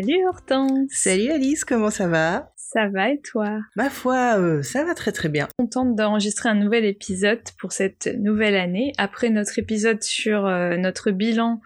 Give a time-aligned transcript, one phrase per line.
[0.00, 2.52] Salut Hortense Salut Alice, comment ça va?
[2.54, 3.58] Ça va et toi?
[3.74, 5.48] Ma foi, euh, ça va très très bien.
[5.58, 8.92] Contente d'enregistrer un nouvel épisode pour cette nouvelle année.
[8.96, 11.60] Après notre épisode sur euh, notre bilan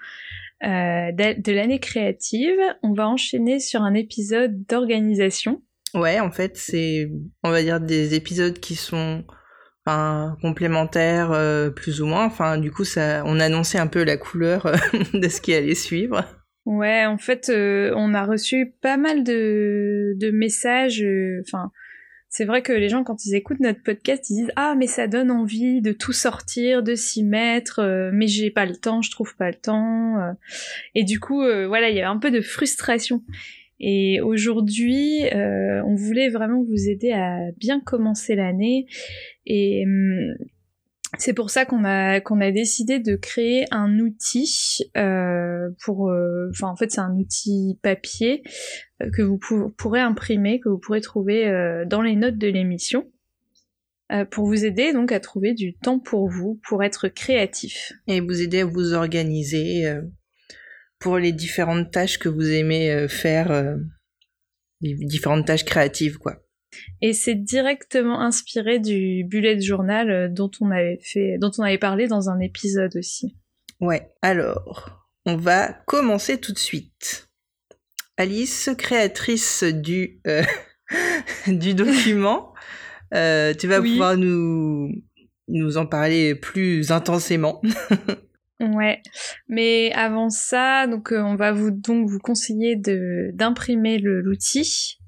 [0.64, 5.60] euh, de, l'année créative, on va enchaîner sur un épisode d'organisation.
[5.92, 7.10] Ouais, en fait, c'est,
[7.42, 9.24] on va dire, des épisodes qui sont
[9.84, 11.38] enfin, complémentaires
[11.76, 12.24] plus ou moins.
[12.24, 14.72] Enfin, du coup, ça, on annonçait un peu la couleur
[15.12, 16.24] de ce qui allait suivre.
[16.64, 21.02] Ouais, en fait, euh, on a reçu pas mal de, messages.
[21.02, 21.72] euh, Enfin,
[22.28, 25.08] c'est vrai que les gens, quand ils écoutent notre podcast, ils disent Ah, mais ça
[25.08, 29.10] donne envie de tout sortir, de s'y mettre, euh, mais j'ai pas le temps, je
[29.10, 30.18] trouve pas le temps.
[30.20, 30.32] euh.
[30.94, 33.22] Et du coup, voilà, il y avait un peu de frustration.
[33.80, 38.86] Et aujourd'hui, on voulait vraiment vous aider à bien commencer l'année.
[39.46, 40.36] Et hum,
[41.18, 46.48] c'est pour ça qu'on a qu'on a décidé de créer un outil euh, pour, euh,
[46.50, 48.42] enfin en fait c'est un outil papier
[49.02, 51.44] euh, que vous pou- pourrez imprimer, que vous pourrez trouver
[51.86, 53.10] dans les notes de l'émission,
[54.30, 57.92] pour vous aider donc à trouver du temps pour vous, pour être créatif.
[58.06, 60.00] Et vous aider à vous organiser
[60.98, 63.76] pour les différentes tâches que vous aimez faire,
[64.80, 66.42] les différentes tâches créatives, quoi.
[67.00, 71.78] Et c'est directement inspiré du bullet journal euh, dont on avait fait, dont on avait
[71.78, 73.36] parlé dans un épisode aussi.
[73.80, 77.28] Ouais, alors, on va commencer tout de suite.
[78.16, 80.42] Alice, créatrice du, euh,
[81.46, 82.52] du document,
[83.14, 83.92] euh, tu vas Oui.
[83.92, 84.90] pouvoir nous,
[85.48, 87.60] nous en parler plus intensément.
[88.60, 89.02] Ouais,
[89.48, 94.98] mais avant ça, donc euh, on va vous donc vous conseiller de d'imprimer l'outil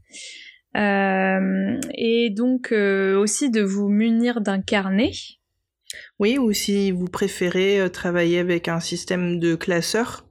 [0.77, 5.13] et donc euh, aussi de vous munir d'un carnet.
[6.19, 10.27] Oui, ou si vous préférez euh, travailler avec un système de classeur,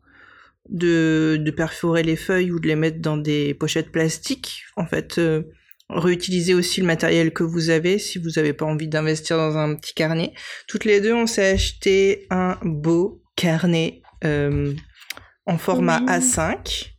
[0.69, 4.63] de, de perforer les feuilles ou de les mettre dans des pochettes plastiques.
[4.75, 5.43] En fait, euh,
[5.89, 9.75] réutiliser aussi le matériel que vous avez si vous n'avez pas envie d'investir dans un
[9.75, 10.33] petit carnet.
[10.67, 14.73] Toutes les deux, on s'est acheté un beau carnet euh,
[15.45, 16.07] en format Oui.
[16.07, 16.92] A5.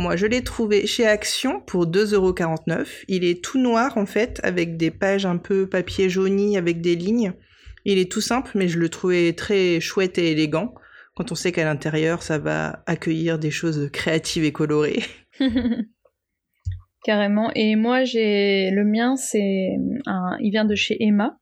[0.00, 3.04] Moi, je l'ai trouvé chez Action pour 2,49€.
[3.08, 6.96] Il est tout noir, en fait, avec des pages un peu papier jauni, avec des
[6.96, 7.34] lignes.
[7.84, 10.74] Il est tout simple, mais je le trouvais très chouette et élégant.
[11.14, 15.04] Quand on sait qu'à l'intérieur, ça va accueillir des choses créatives et colorées.
[17.04, 17.50] Carrément.
[17.54, 19.68] Et moi, j'ai le mien, c'est
[20.06, 21.38] un, il vient de chez Emma.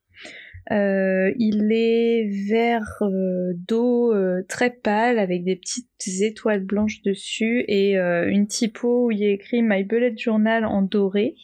[0.70, 5.88] Euh, il est vert euh, d'eau euh, très pâle avec des petites
[6.20, 11.34] étoiles blanches dessus et une typo où il a écrit My Bullet Journal en doré.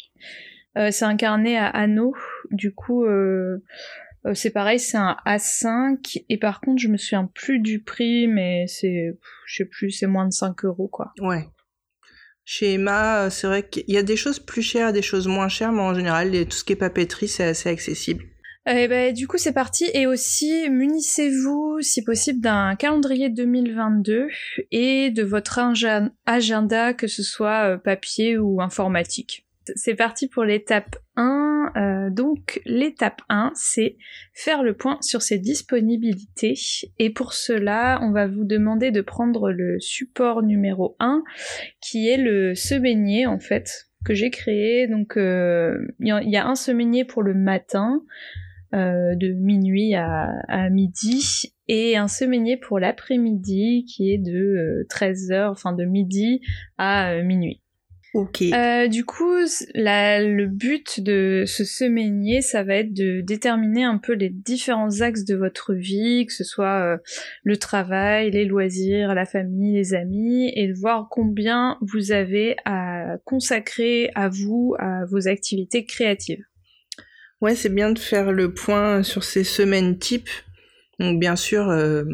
[0.77, 2.15] C'est un carnet à anneaux.
[2.51, 3.07] Du coup,
[4.34, 8.67] c'est pareil, c'est un A5 et par contre, je me souviens plus du prix, mais
[8.67, 9.15] c'est,
[9.47, 11.13] je sais plus, c'est moins de 5 euros quoi.
[11.21, 11.47] Ouais.
[12.45, 15.73] Chez Emma, c'est vrai qu'il y a des choses plus chères, des choses moins chères,
[15.73, 18.25] mais en général, tout ce qui est papeterie, c'est assez accessible.
[18.67, 19.85] Eh ben, du coup, c'est parti.
[19.93, 24.29] Et aussi, munissez-vous, si possible, d'un calendrier 2022
[24.71, 25.61] et de votre
[26.25, 29.47] agenda, que ce soit euh, papier ou informatique.
[29.77, 31.73] C'est parti pour l'étape 1.
[31.77, 33.97] Euh, donc, l'étape 1, c'est
[34.33, 36.55] faire le point sur ses disponibilités.
[36.99, 41.23] Et pour cela, on va vous demander de prendre le support numéro 1,
[41.83, 44.87] qui est le semainier, en fait, que j'ai créé.
[44.87, 48.03] Donc, euh, il y a- il y a un semainier pour le matin,
[48.75, 55.51] euh, de minuit à, à midi et un semainier pour l'après-midi qui est de 13h,
[55.51, 56.41] enfin de midi
[56.77, 57.61] à euh, minuit.
[58.13, 58.43] Ok.
[58.43, 59.34] Euh, du coup,
[59.75, 65.01] la- le but de ce semainier, ça va être de déterminer un peu les différents
[65.01, 66.97] axes de votre vie, que ce soit euh,
[67.43, 73.16] le travail, les loisirs, la famille, les amis, et de voir combien vous avez à
[73.25, 76.45] consacrer à vous, à vos activités créatives.
[77.45, 80.31] Ouais, c'est bien de faire le point sur ces semaines types.
[80.99, 82.05] Donc bien sûr, euh,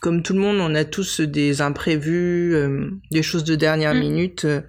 [0.00, 4.00] comme tout le monde, on a tous des imprévus, euh, des choses de dernière Mm.
[4.00, 4.44] minute.
[4.46, 4.62] euh,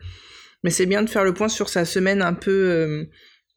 [0.64, 3.06] mais c'est bien de faire le point sur sa semaine un peu, euh,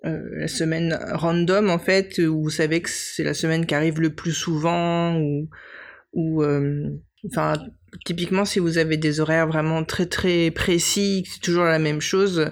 [0.05, 4.15] la semaine random en fait, où vous savez que c'est la semaine qui arrive le
[4.15, 5.51] plus souvent, ou,
[6.15, 6.43] ou
[7.27, 7.53] enfin
[8.07, 12.51] typiquement, si vous avez des horaires vraiment très très précis, c'est toujours la même chose,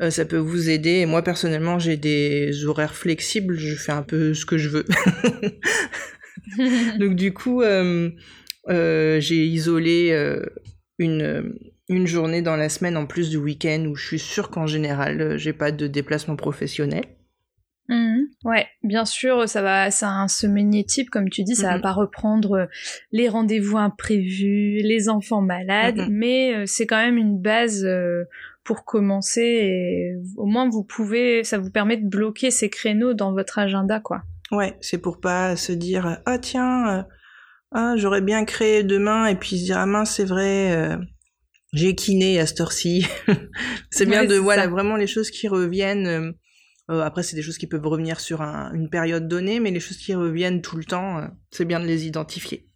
[0.00, 0.90] euh, ça peut vous aider.
[0.90, 4.84] Et moi personnellement, j'ai des horaires flexibles, je fais un peu ce que je veux.
[6.98, 8.10] Donc du coup, euh,
[8.68, 10.16] euh, j'ai isolé
[10.98, 11.54] une
[11.88, 15.36] une journée dans la semaine en plus du week-end où je suis sûre qu'en général,
[15.38, 17.04] j'ai pas de déplacement professionnel.
[17.88, 18.20] Mmh.
[18.44, 21.82] Ouais, bien sûr, ça va, c'est un semainier type, comme tu dis, ça va mmh.
[21.82, 22.68] pas reprendre
[23.10, 26.08] les rendez-vous imprévus, les enfants malades, mmh.
[26.10, 27.84] mais c'est quand même une base
[28.64, 33.32] pour commencer et au moins vous pouvez, ça vous permet de bloquer ces créneaux dans
[33.32, 34.22] votre agenda, quoi.
[34.52, 37.06] Ouais, c'est pour pas se dire, ah tiens,
[37.72, 40.96] ah, j'aurais bien créé demain et puis se dire, ah mince, c'est vrai, euh,
[41.72, 43.06] j'ai kiné à cette heure-ci.
[43.90, 46.06] c'est bien de, voilà, vraiment les choses qui reviennent.
[46.06, 46.32] Euh,
[46.90, 49.98] euh, après, c'est des choses qui peuvent revenir sur une période donnée, mais les choses
[49.98, 52.69] qui reviennent tout le temps, c'est bien de les identifier.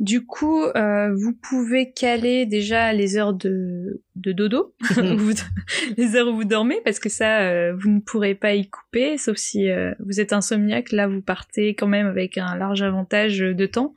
[0.00, 4.74] Du coup, euh, vous pouvez caler déjà les heures de, de dodo,
[5.96, 9.18] les heures où vous dormez, parce que ça, euh, vous ne pourrez pas y couper,
[9.18, 10.90] sauf si euh, vous êtes insomniaque.
[10.90, 13.94] Là, vous partez quand même avec un large avantage de temps.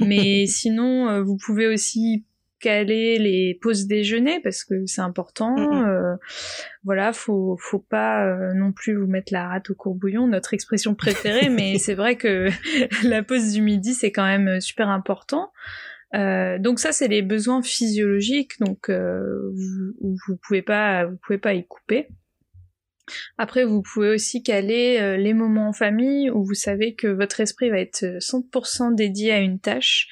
[0.00, 2.24] Mais sinon, vous pouvez aussi
[2.60, 5.56] caler les pauses déjeuner parce que c'est important.
[5.86, 6.16] Euh,
[6.84, 10.94] voilà, faut faut pas euh, non plus vous mettre la rate au courbouillon, notre expression
[10.94, 12.48] préférée, mais c'est vrai que
[13.06, 15.52] la pause du midi c'est quand même super important.
[16.14, 21.54] Euh, donc ça c'est les besoins physiologiques, donc vous, vous pouvez pas vous pouvez pas
[21.54, 22.08] y couper.
[23.38, 27.70] Après, vous pouvez aussi caler les moments en famille où vous savez que votre esprit
[27.70, 30.08] va être 100% dédié à une tâche.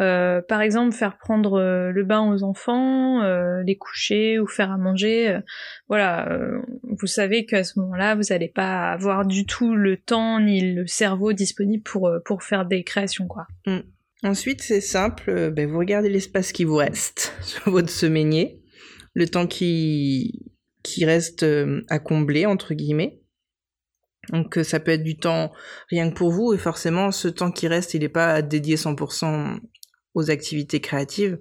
[0.00, 4.70] Euh, par exemple, faire prendre euh, le bain aux enfants, euh, les coucher ou faire
[4.70, 5.38] à manger.
[5.88, 6.38] voilà,
[6.82, 10.86] vous savez qu'à ce moment-là, vous n'allez pas avoir du tout le temps ni le
[10.86, 13.46] cerveau disponible pour, pour faire des créations, quoi.
[13.66, 13.80] Mm.
[14.24, 18.60] Ensuite, c'est simple, ben, vous regardez l'espace qui vous reste sur votre semainier,
[19.14, 20.52] le temps qui,
[20.82, 21.46] qui reste
[21.88, 23.20] à combler, entre guillemets.
[24.30, 25.52] Donc ça peut être du temps
[25.88, 29.58] rien que pour vous et forcément ce temps qui reste il n'est pas dédié 100%
[30.18, 31.38] aux activités créatives.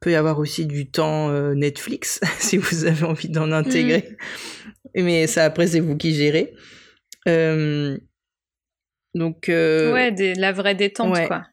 [0.00, 4.16] peut y avoir aussi du temps euh, Netflix si vous avez envie d'en intégrer.
[4.94, 5.02] Mm.
[5.02, 6.54] Mais ça après c'est vous qui gérez.
[7.28, 7.96] Euh,
[9.14, 11.44] donc euh, ouais, la vraie détente quoi.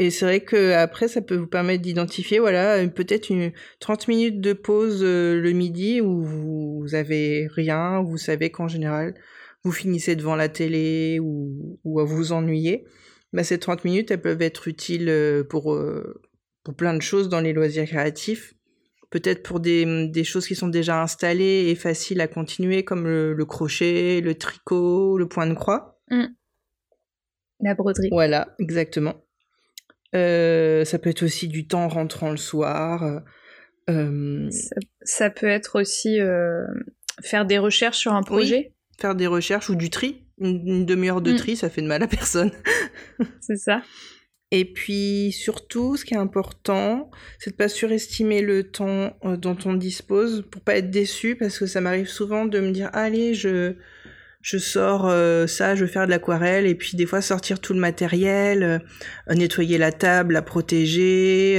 [0.00, 4.40] Et c'est vrai que après ça peut vous permettre d'identifier voilà peut-être une 30 minutes
[4.40, 9.14] de pause le midi où vous avez rien, vous savez qu'en général
[9.62, 12.84] vous finissez devant la télé ou, ou à vous ennuyer
[13.34, 16.22] bah, ces 30 minutes, elles peuvent être utiles euh, pour, euh,
[16.62, 18.54] pour plein de choses dans les loisirs créatifs.
[19.10, 23.44] Peut-être pour des, des, choses qui sont déjà installées et faciles à continuer, comme le,
[23.44, 26.00] crochet, le tricot, le point de croix.
[26.10, 26.26] Mmh.
[27.60, 28.08] La broderie.
[28.10, 29.14] Voilà, exactement.
[30.14, 33.22] Euh, ça peut être aussi du temps rentrant le soir.
[33.88, 36.18] Ça, peut être aussi
[37.22, 38.74] faire des recherches sur un projet.
[39.00, 40.23] faire des recherches ou du tri.
[40.38, 41.36] Une, demi-heure de mm.
[41.36, 42.50] tri, ça fait de mal à personne.
[43.40, 43.82] c'est ça.
[44.50, 49.56] Et puis surtout, ce qui est important, c'est de pas surestimer le temps euh, dont
[49.64, 53.34] on dispose pour pas être déçu, parce que ça m'arrive souvent de me dire allez,
[53.34, 53.74] je
[54.42, 57.72] je sors euh, ça, je veux faire de l'aquarelle, et puis des fois sortir tout
[57.72, 58.78] le matériel, euh,
[59.34, 61.58] nettoyer la table, la protéger,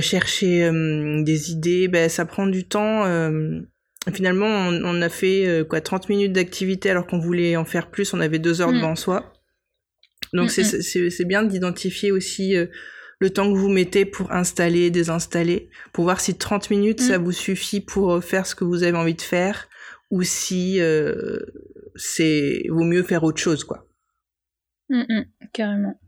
[0.00, 0.70] chercher
[1.24, 3.04] des idées, ben ça prend du temps
[4.12, 8.14] finalement, on, a fait euh, quoi 30 minutes d'activité alors qu'on voulait en faire plus,
[8.14, 8.76] on avait deux heures mm.
[8.76, 9.32] devant soi.
[10.32, 11.10] Donc mm, mm.
[11.10, 12.66] c'est bien d'identifier aussi euh,
[13.18, 17.32] le temps que vous mettez pour installer, désinstaller, pour voir si 30 minutes ça vous
[17.32, 19.68] suffit pour euh, faire ce que vous avez envie de faire
[20.10, 20.80] ou si
[21.94, 23.86] c'est vaut mieux faire autre chose quoi.
[25.52, 26.00] carrément.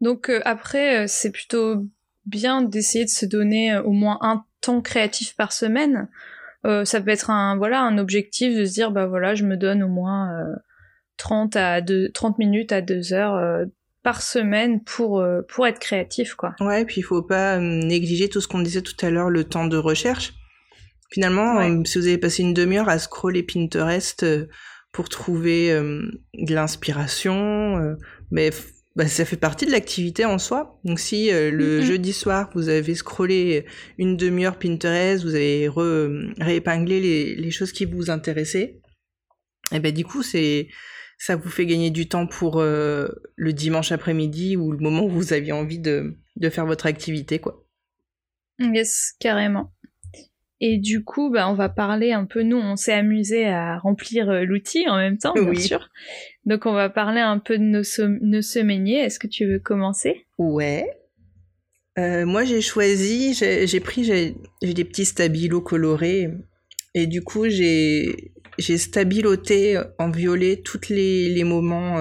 [0.00, 1.84] Donc après c'est plutôt
[2.24, 6.08] bien d'essayer de se donner au moins un temps créatif par semaine
[6.64, 9.56] euh, ça peut être un voilà un objectif de se dire bah voilà je me
[9.56, 10.30] donne au moins
[11.16, 13.64] 30 euh, à 2, 30 minutes à 2 heures euh,
[14.02, 16.54] par semaine pour pour être créatif quoi.
[16.60, 19.66] Ouais, puis il faut pas négliger tout ce qu'on disait tout à l'heure le temps
[19.66, 20.32] de recherche.
[21.10, 24.24] Finalement, si vous avez passé une demi-heure à scroller Pinterest
[24.92, 27.96] pour trouver de l'inspiration,
[28.30, 28.50] mais
[28.96, 30.80] bah, ça fait partie de l'activité en soi.
[30.84, 33.66] Donc si euh, le jeudi soir vous avez scrollé
[33.98, 35.68] une demi-heure Pinterest, vous avez
[36.40, 38.80] réépinglé les, les, choses qui vous intéressaient,
[39.70, 40.68] et ben du coup c'est
[41.18, 45.10] ça vous fait gagner du temps pour euh, le dimanche après-midi ou le moment où
[45.10, 47.66] vous aviez envie de, de faire votre activité quoi.
[48.58, 49.74] Yes, carrément.
[50.60, 54.30] Et du coup, bah, on va parler un peu, nous, on s'est amusé à remplir
[54.30, 55.90] euh, l'outil en même temps, bien sûr.
[56.44, 57.82] Donc, on va parler un peu de nos,
[58.22, 59.00] nos semainiers.
[59.00, 60.26] Est-ce que tu veux commencer?
[60.38, 60.86] Ouais.
[61.98, 66.30] Euh, moi, j'ai choisi, j'ai pris, j'ai des petits stabilos colorés.
[66.94, 71.98] Et du coup, j'ai stabiloté en violet tous les, les moments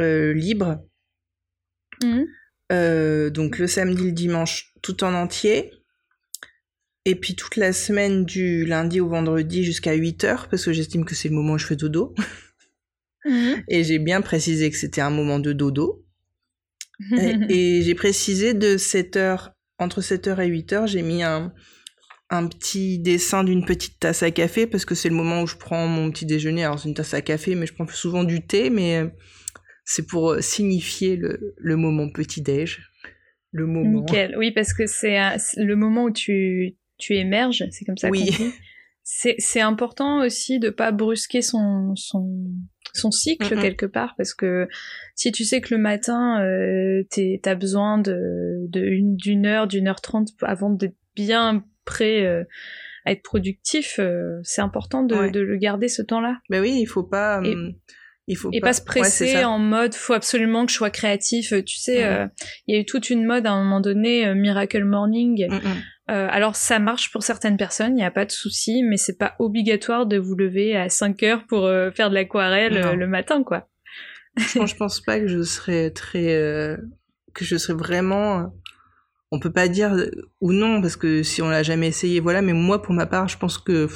[0.00, 0.78] euh, libres.
[2.72, 5.72] Euh, donc le samedi, le dimanche, tout en entier.
[7.06, 11.04] Et puis toute la semaine du lundi au vendredi jusqu'à 8 heures, parce que j'estime
[11.04, 12.14] que c'est le moment où je fais dodo.
[13.26, 13.64] Mhm.
[13.68, 16.04] Et j'ai bien précisé que c'était un moment de dodo.
[17.18, 21.52] Et, et j'ai précisé de 7 heures, entre 7h et 8h, j'ai mis un,
[22.30, 25.56] un petit dessin d'une petite tasse à café parce que c'est le moment où je
[25.56, 26.64] prends mon petit déjeuner.
[26.64, 29.08] Alors c'est une tasse à café, mais je prends plus souvent du thé, mais euh,
[29.84, 32.82] c'est pour euh, signifier le, le moment petit-déj.
[33.52, 34.02] Le moment.
[34.02, 34.36] Nickel.
[34.36, 35.18] Oui, parce que c'est
[35.56, 38.20] le moment où tu, tu émerges, c'est comme ça Oui.
[38.30, 38.52] qu'on dit.
[39.06, 42.26] C'est important aussi de pas brusquer son, son,
[42.94, 44.66] son cycle quelque part, parce que
[45.14, 49.66] si tu sais que le matin, euh, t'es- t'as besoin de, de une- d'une heure,
[49.66, 52.44] d'une heure trente avant d'être bien prêt euh,
[53.04, 55.30] à être productif, euh, c'est important de, Ouais.
[55.30, 56.38] de le garder ce temps-là.
[56.48, 57.42] Mais oui, il faut pas.
[57.44, 57.74] Et- hum,
[58.26, 61.52] il faut Et pas se presser en mode faut absolument que je sois créatif.
[61.66, 62.26] Tu sais, euh,
[62.66, 65.46] il y a eu toute une mode à un moment donné, euh, Miracle Morning.
[66.10, 69.16] Euh, alors ça marche pour certaines personnes, il n'y a pas de souci, mais c'est
[69.16, 73.06] pas obligatoire de vous lever à 5 heures pour euh, faire de l'aquarelle euh, le
[73.06, 73.68] matin, quoi.
[74.38, 76.76] Franchement, je pense pas que je serais très.
[77.34, 78.52] que je serais vraiment.
[79.30, 79.96] On peut pas dire
[80.40, 82.42] ou non, parce que si on l'a jamais essayé, voilà.
[82.42, 83.88] Mais moi, pour ma part, je pense que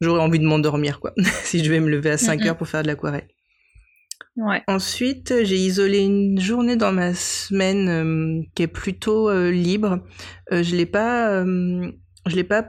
[0.00, 1.12] j'aurais envie de m'endormir, quoi.
[1.42, 2.46] si je vais me lever à 5 Mhm.
[2.48, 3.28] heures pour faire de l'aquarelle.
[4.38, 4.62] Ouais.
[4.68, 10.06] Ensuite, j'ai isolé une journée dans ma semaine euh, qui est plutôt euh, libre.
[10.52, 12.64] Euh, je l'ai pas, je l'ai pas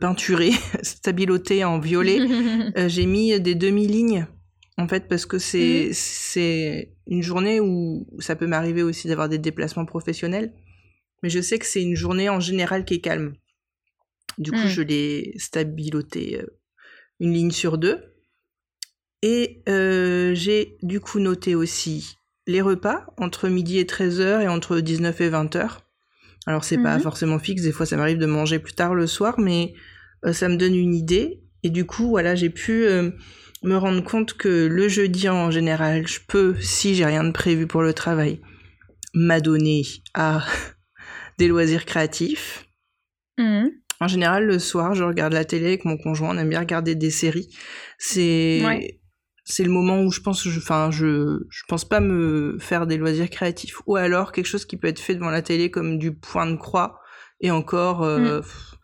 [0.00, 0.50] peinturé,
[0.82, 2.18] stabiloté en violet.
[2.88, 4.26] J'ai mis des demi-lignes
[4.76, 9.38] en fait parce que c'est c'est une journée où ça peut m'arriver aussi d'avoir des
[9.38, 10.52] déplacements professionnels,
[11.22, 13.34] mais je sais que c'est une journée en général qui est calme.
[14.38, 14.68] Du coup, Mm.
[14.68, 16.40] je l'ai stabiloté
[17.20, 18.13] une ligne sur deux.
[19.26, 24.80] Et euh, j'ai du coup noté aussi les repas entre midi et 13h et entre
[24.80, 25.78] 19 et 20h.
[26.46, 27.02] Alors c'est pas Mhm.
[27.02, 29.72] forcément fixe, des fois ça m'arrive de manger plus tard le soir, mais
[30.26, 31.40] euh, ça me donne une idée.
[31.62, 33.12] Et du coup, voilà, j'ai pu euh,
[33.62, 37.66] me rendre compte que le jeudi en général, je peux, si j'ai rien de prévu
[37.66, 38.42] pour le travail,
[39.14, 40.44] m'adonner à
[41.38, 42.66] des loisirs créatifs.
[43.38, 43.70] Mhm.
[44.02, 46.94] En général, le soir, je regarde la télé avec mon conjoint, on aime bien regarder
[46.94, 47.48] des séries.
[47.96, 49.00] C'est Ouais.
[49.44, 52.96] C'est le moment où je pense, je, enfin, je, je pense pas me faire des
[52.96, 53.76] loisirs créatifs.
[53.86, 56.56] Ou alors quelque chose qui peut être fait devant la télé comme du point de
[56.56, 57.00] croix.
[57.40, 58.74] Et encore, euh, pff,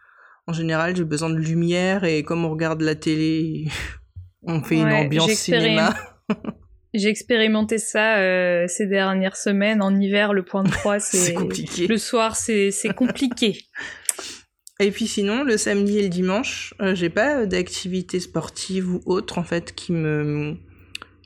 [0.46, 3.68] en général, j'ai besoin de lumière et comme on regarde la télé,
[4.42, 5.94] on fait une ambiance cinéma.
[6.92, 9.80] J'ai expérimenté ça euh, ces dernières semaines.
[9.80, 11.86] En hiver, le point de croix, c'est compliqué.
[11.86, 13.58] Le soir, c'est c'est compliqué.
[14.80, 19.37] Et puis sinon, le samedi et le dimanche, euh, j'ai pas d'activité sportive ou autre
[19.38, 20.56] en fait qui me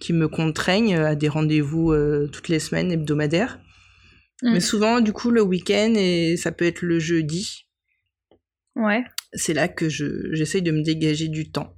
[0.01, 3.61] qui me contraignent à des rendez-vous euh, toutes les semaines hebdomadaires.
[4.43, 4.53] Mm.
[4.53, 7.67] Mais souvent, du coup, le week-end et ça peut être le jeudi,
[8.77, 9.05] Ouais.
[9.33, 11.77] c'est là que je j'essaye de me dégager du temps.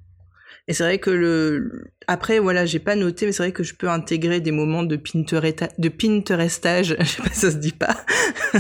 [0.69, 3.75] Et c'est vrai que le après voilà, j'ai pas noté mais c'est vrai que je
[3.75, 7.97] peux intégrer des moments de Pinterest de Pinterestage, je sais pas ça se dit pas,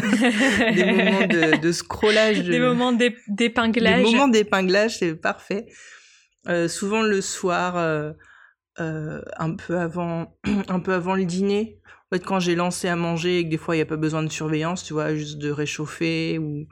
[0.75, 3.97] des moments de, de scrollage Des de- moments d'ép- d'épinglage.
[3.97, 5.67] des moments d'épinglage, c'est parfait.
[6.49, 8.13] Euh, souvent le soir, euh,
[8.79, 10.37] euh, un peu avant,
[10.69, 11.81] un peu avant le dîner.
[12.11, 13.97] En fait, quand j'ai lancé à manger et que des fois il n'y a pas
[13.97, 16.69] besoin de surveillance, tu vois, juste de réchauffer ou,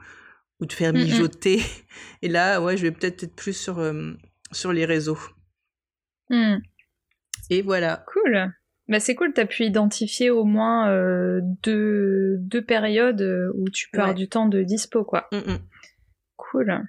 [0.61, 1.03] ou de faire Mm, mm.
[1.03, 1.61] mijoter.
[2.21, 4.13] Et là, ouais, je vais peut-être être plus sur, euh,
[4.55, 5.19] sur les réseaux.
[6.29, 6.57] Hmm.
[7.49, 8.03] Et voilà.
[8.07, 8.51] Cool.
[8.87, 13.89] Bah c'est cool, t'as pu identifier au moins euh, deux, deux périodes euh, où tu
[13.89, 14.03] peux Ouais.
[14.03, 15.27] avoir du temps de dispo, quoi.
[15.31, 15.59] Mm, mm.
[16.37, 16.83] Cool.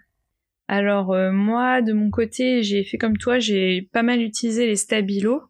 [0.68, 4.76] Alors euh, moi, de mon côté, j'ai fait comme toi, j'ai pas mal utilisé les
[4.76, 5.42] stabilos.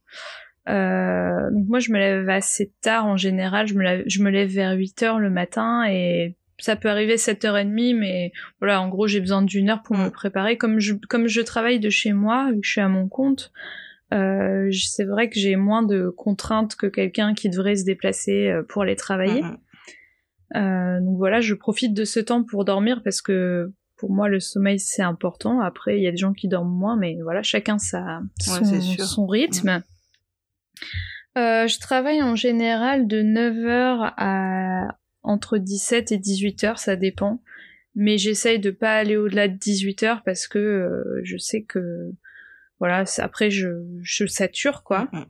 [0.68, 4.30] Euh, donc moi, je me lève assez tard en général, je me lève, je me
[4.30, 9.06] lève vers 8 heures le matin et ça peut arriver 7h30, mais voilà, en gros,
[9.06, 10.56] j'ai besoin d'une heure pour me préparer.
[10.56, 13.52] Comme je, comme je travaille de chez moi, vu que je suis à mon compte,
[14.14, 18.62] euh, c'est vrai que j'ai moins de contraintes que quelqu'un qui devrait se déplacer euh,
[18.62, 19.42] pour aller travailler.
[20.54, 24.38] Euh, donc voilà, je profite de ce temps pour dormir parce que pour moi le
[24.38, 25.60] sommeil c'est important.
[25.60, 29.26] Après il y a des gens qui dorment moins, mais voilà, chacun sa son, son
[29.26, 29.82] rythme.
[31.36, 34.96] Euh, je travaille en général de 9h à
[35.26, 37.42] entre 17 et 18h, ça dépend.
[37.94, 42.12] Mais j'essaye de pas aller au-delà de 18h parce que euh, je sais que
[42.78, 43.68] voilà, après je,
[44.02, 45.08] je sature quoi.
[45.12, 45.24] Mm, mm.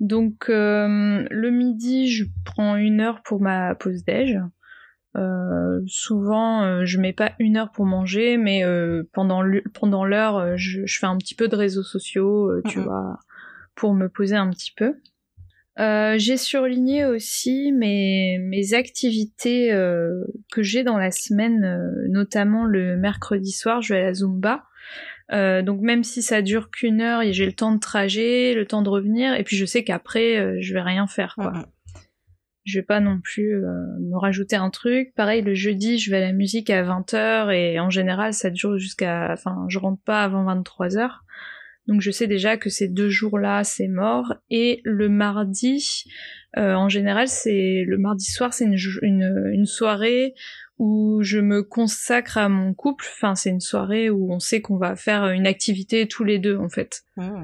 [0.00, 4.38] Donc euh, le midi, je prends une heure pour ma pause déj.
[5.86, 8.62] souvent, je mets pas une heure pour manger, mais
[9.12, 13.18] pendant pendant l'heure, je, je, fais un petit peu de réseaux sociaux, tu vois,
[13.74, 14.96] pour me poser un petit peu.
[15.78, 22.66] Euh, j'ai surligné aussi mes, mes activités euh, que j'ai dans la semaine, euh, notamment
[22.66, 24.64] le mercredi soir, je vais à la Zumba.
[25.30, 28.82] donc même si ça dure qu'une heure et j'ai le temps de trajet, le temps
[28.82, 31.52] de revenir, et puis je sais qu'après je vais rien faire quoi.
[32.64, 35.14] Je vais pas non plus me rajouter un truc.
[35.16, 38.76] Pareil le jeudi je vais à la musique à 20h et en général ça dure
[38.76, 41.21] jusqu'à, enfin je rentre pas avant 23h.
[41.86, 44.34] Donc je sais déjà que ces deux jours-là, c'est mort.
[44.50, 46.04] Et le mardi,
[46.56, 50.34] euh, en général, c'est le mardi soir, c'est une, une, soirée
[50.78, 53.04] où je me consacre à mon couple.
[53.16, 56.56] Enfin, c'est une soirée où on sait qu'on va faire une activité tous les deux,
[56.56, 57.02] en fait.
[57.16, 57.42] Ah.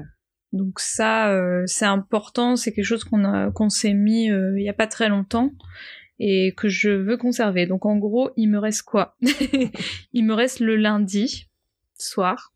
[0.51, 2.55] Donc ça, euh, c'est important.
[2.55, 5.51] C'est quelque chose qu'on a, qu'on s'est mis euh, il y a pas très longtemps
[6.19, 7.65] et que je veux conserver.
[7.65, 9.15] Donc en gros, il me reste quoi?
[10.13, 11.49] Il me reste le lundi
[11.97, 12.53] soir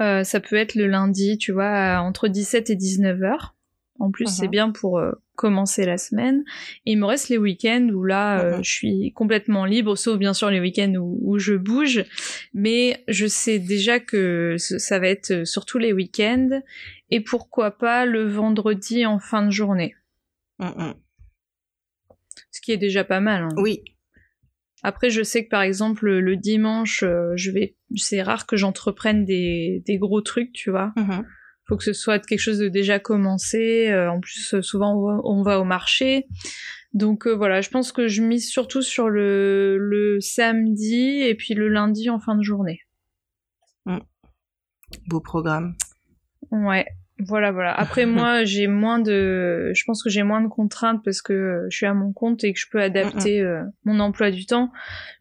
[0.00, 3.56] euh, ça peut être le lundi, tu vois, entre 17 et 19 heures.
[3.98, 4.50] En plus, c'est uh-huh.
[4.50, 6.42] bien pour euh, commencer la semaine.
[6.86, 8.64] Et il me reste les week-ends où là, euh, uh-huh.
[8.64, 12.04] je suis complètement libre, sauf bien sûr les week-ends où, je bouge.
[12.54, 16.62] Mais je sais déjà que ça va être surtout les week-ends.
[17.10, 19.94] Et pourquoi pas le vendredi en fin de journée.
[20.60, 20.94] Uh-huh.
[22.50, 23.42] Ce qui est déjà pas mal.
[23.42, 23.54] Hein.
[23.58, 23.82] Oui,
[24.82, 29.24] après, je sais que par exemple le dimanche, euh, je vais, c'est rare que j'entreprenne
[29.24, 30.92] des, des gros trucs, tu vois.
[30.96, 31.24] Mm-hmm.
[31.68, 33.90] Faut que ce soit quelque chose de déjà commencé.
[33.90, 36.26] Euh, en plus, souvent on va, au marché.
[36.92, 41.54] Donc euh, voilà, je pense que je mise surtout sur le, le samedi et puis
[41.54, 42.80] le lundi en fin de journée.
[43.86, 43.98] Mm.
[45.06, 45.76] Beau programme.
[46.50, 46.86] Ouais.
[47.26, 47.72] Voilà, voilà.
[47.72, 51.76] Après moi, j'ai moins de, je pense que j'ai moins de contraintes parce que je
[51.76, 54.70] suis à mon compte et que je peux adapter euh, mon emploi du temps.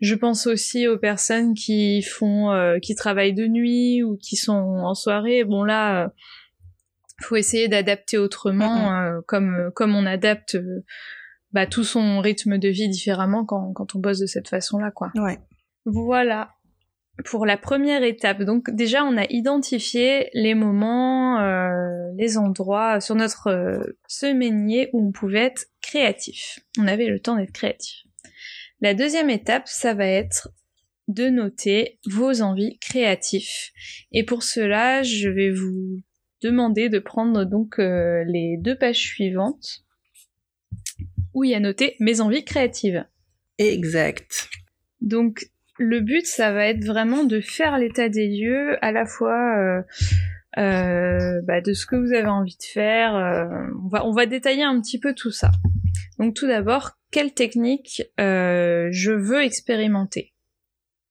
[0.01, 4.53] Je pense aussi aux personnes qui font, euh, qui travaillent de nuit ou qui sont
[4.53, 5.44] en soirée.
[5.44, 6.08] Bon là, euh,
[7.21, 8.93] faut essayer d'adapter autrement,
[9.28, 10.58] comme comme on adapte
[11.52, 15.12] bah, tout son rythme de vie différemment quand quand on bosse de cette façon-là, quoi.
[15.15, 15.38] Ouais.
[15.84, 16.52] Voilà
[17.25, 18.43] pour la première étape.
[18.43, 25.08] Donc déjà, on a identifié les moments, euh, les endroits sur notre euh, semainier où
[25.08, 26.60] on pouvait être créatif.
[26.77, 28.03] On avait le temps d'être créatif.
[28.82, 30.49] La deuxième étape, ça va être
[31.08, 33.71] de noter vos envies créatives.
[34.12, 36.01] Et pour cela, je vais vous
[36.41, 39.84] demander de prendre donc euh, les deux pages suivantes
[41.34, 43.05] où il y a noté mes envies créatives.
[43.58, 44.49] Exact.
[45.01, 45.49] Donc
[45.80, 49.82] le but, ça va être vraiment de faire l'état des lieux, à la fois euh,
[50.58, 53.15] euh, bah, de ce que vous avez envie de faire.
[53.15, 53.46] Euh,
[53.84, 55.52] on, va, on va détailler un petit peu tout ça.
[56.20, 60.34] Donc tout d'abord, quelle technique je veux expérimenter?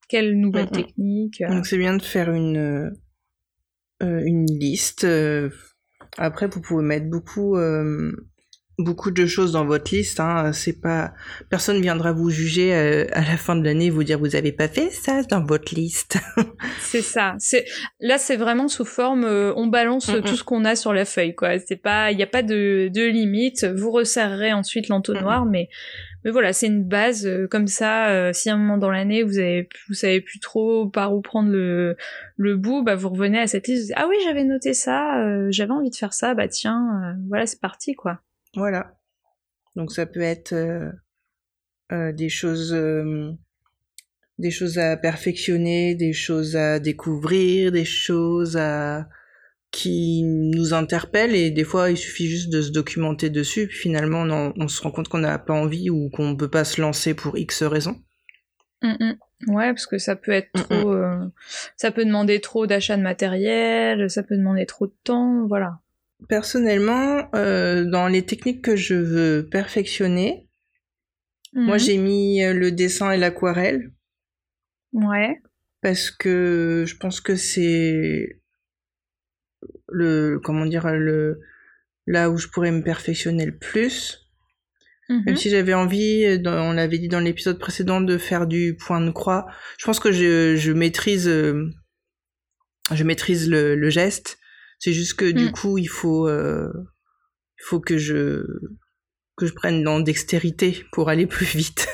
[0.09, 2.93] Quelle nouvelle technique Donc c'est bien de faire une,
[4.01, 5.07] une liste.
[6.17, 7.57] Après, vous pouvez mettre beaucoup
[8.79, 10.21] beaucoup de choses dans votre liste.
[10.21, 10.53] Hein.
[10.53, 11.13] C'est pas
[11.51, 14.69] personne viendra vous juger euh, à la fin de l'année vous dire vous avez pas
[14.69, 16.19] fait ça dans votre liste.
[16.81, 17.35] c'est ça.
[17.39, 17.65] C'est
[18.01, 21.35] là c'est vraiment sous forme euh, on balance tout ce qu'on a sur la feuille
[21.35, 21.59] quoi.
[21.59, 23.65] C'est pas il n'y a pas de, de limite.
[23.65, 25.69] Vous resserrerez ensuite l'entonnoir mais
[26.25, 28.33] mais voilà, c'est une base euh, comme ça.
[28.33, 31.51] si à un moment dans l'année vous avez vous savez plus trop par où prendre
[31.51, 31.97] le
[32.37, 33.93] le bout, bah vous revenez à cette liste.
[33.97, 36.35] ah oui, j'avais noté ça, j'avais envie de faire ça.
[36.35, 38.21] Bah tiens, voilà, c'est parti quoi.
[38.55, 38.95] Voilà.
[39.77, 40.91] Donc ça peut être euh,
[41.93, 43.33] euh, des choses euh,
[44.39, 49.09] des choses à perfectionner, des choses à découvrir, des choses à
[49.71, 54.23] qui nous interpellent et des fois il suffit juste de se documenter dessus puis finalement
[54.57, 57.13] on, se rend compte qu'on n'a pas envie ou qu'on ne peut pas se lancer
[57.13, 58.01] pour X raisons.
[58.83, 59.55] Mmh, mmh.
[59.55, 60.97] Ouais, parce que ça peut être mmh, trop,
[61.77, 65.81] ça peut demander trop d'achat de matériel, ça peut demander trop de temps, voilà.
[66.29, 70.49] Personnellement, euh, dans les techniques que je veux perfectionner,
[71.53, 71.81] moi mhm.
[71.81, 73.93] j'ai mis euh, le dessin et l'aquarelle.
[74.93, 75.41] Ouais.
[75.81, 78.41] Parce que je pense que c'est
[79.89, 81.41] le comment dire le
[82.07, 84.29] là où je pourrais me perfectionner le plus.
[85.09, 85.37] Même mhm.
[85.37, 89.47] si j'avais envie, on l'avait dit dans l'épisode précédent, de faire du point de croix.
[89.79, 91.71] Je pense que je, je maîtrise, euh,
[92.93, 94.38] je maîtrise le, le geste,
[94.79, 95.53] c'est juste que du mm.
[95.53, 96.73] coup, il faut, euh,
[97.61, 98.45] faut que je
[99.37, 101.89] que je prenne dans dextérité pour aller plus vite.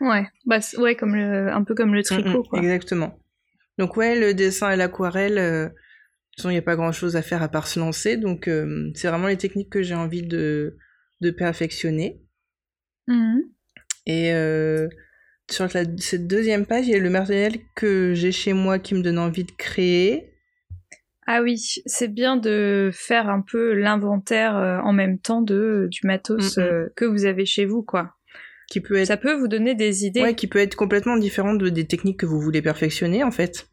[0.00, 2.42] ouais, bah ouais, comme le, un peu comme le mm, tricot.
[2.42, 2.58] Mm, quoi.
[2.60, 3.18] Exactement.
[3.78, 7.16] Donc ouais, le dessin et l'aquarelle, euh, de toute façon, il n'y a pas grand-chose
[7.16, 8.16] à faire à part se lancer.
[8.16, 10.76] Donc euh, c'est vraiment les techniques que j'ai envie de,
[11.20, 12.22] de perfectionner.
[14.06, 14.88] Et euh,
[15.50, 19.02] sur cette deuxième page, il y a le matériel que j'ai chez moi qui me
[19.02, 20.31] donne envie de créer.
[21.26, 26.06] Ah oui, c'est bien de faire un peu l'inventaire euh, en même temps de du
[26.06, 26.58] matos
[26.96, 28.14] que vous avez chez vous, quoi.
[28.68, 29.06] Qui peut être...
[29.06, 30.22] Ça peut vous donner des idées.
[30.22, 33.68] Ouais, qui peut être complètement différent de, des techniques que vous voulez perfectionner, en fait.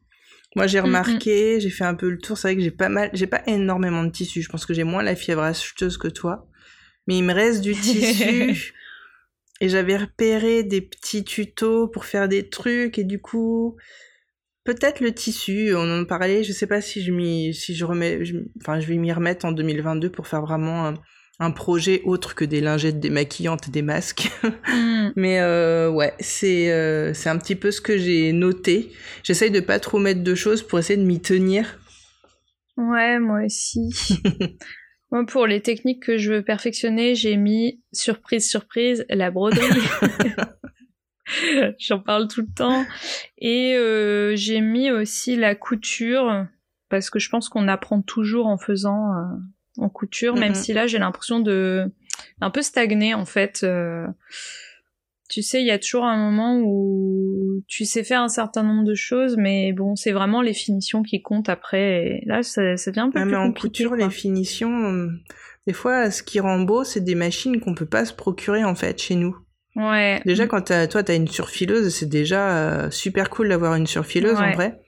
[0.55, 2.37] Moi, j'ai remarqué, j'ai fait un peu le tour.
[2.37, 4.41] C'est vrai que j'ai pas mal, j'ai pas énormément de tissu.
[4.41, 6.47] Je pense que j'ai moins la fièvre acheteuse que toi.
[7.07, 8.73] Mais il me reste du tissu.
[9.61, 12.97] et j'avais repéré des petits tutos pour faire des trucs.
[12.97, 13.77] Et du coup,
[14.63, 16.43] peut-être le tissu, on en parlait.
[16.43, 18.19] Je sais pas si je si je remets,
[18.61, 20.93] enfin, je vais m'y remettre en 2022 pour faire vraiment un,
[21.39, 24.29] un projet autre que des lingettes démaquillantes et des masques.
[24.69, 25.13] Mm.
[25.15, 28.91] Mais euh, ouais, c'est euh, un petit peu ce que j'ai noté.
[29.23, 31.79] J'essaye de pas trop mettre de choses pour essayer de m'y tenir.
[32.77, 33.89] Ouais, moi aussi.
[35.11, 39.81] moi, pour les techniques que je veux perfectionner, j'ai mis surprise surprise la broderie.
[41.79, 42.85] J'en parle tout le temps.
[43.37, 46.45] Et euh, j'ai mis aussi la couture
[46.89, 49.23] parce que je pense qu'on apprend toujours en faisant euh,
[49.77, 51.91] en couture, même si là j'ai l'impression de
[52.41, 53.61] un peu stagner en fait.
[53.63, 54.07] Euh,
[55.29, 58.83] tu sais, il y a toujours un moment où tu sais faire un certain nombre
[58.83, 62.07] de choses, mais bon, c'est vraiment les finitions qui comptent après.
[62.07, 65.07] Et là, ça, ça devient un peu ah, plus mais en couture, les finitions,
[65.67, 68.73] des fois, ce qui rend beau, c'est des machines qu'on peut pas se procurer en
[68.73, 69.37] fait chez nous.
[69.79, 70.21] Ouais.
[70.25, 74.51] Déjà, quand toi, t'as une surfileuse, c'est déjà euh, super cool d'avoir une surfileuse en
[74.51, 74.81] vrai.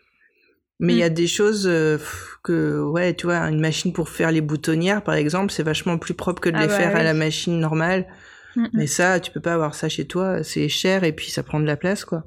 [0.80, 1.14] Mais il y a mm.
[1.14, 1.98] des choses euh,
[2.44, 6.16] que, ouais, tu vois, une machine pour faire les boutonnières, par exemple, c'est vachement plus
[6.16, 8.08] propre que de ah les bah faire à la machine normale.
[8.56, 8.70] Mm, mm.
[8.74, 11.60] Mais ça, tu peux pas avoir ça chez toi, c'est cher et puis ça prend
[11.60, 12.26] de la place, quoi.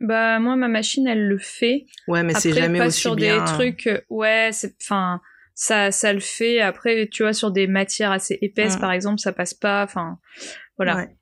[0.00, 1.86] Bah moi, ma machine, elle le fait.
[2.08, 5.20] Ouais, mais c'est jamais pas sur des trucs, ouais, c'est, enfin,
[5.54, 6.60] ça, ça le fait.
[6.60, 9.84] Après, tu vois, sur des matières assez épaisses, par exemple, ça passe pas.
[9.84, 10.18] Enfin,
[10.80, 10.96] voilà.
[10.96, 11.16] Ouais.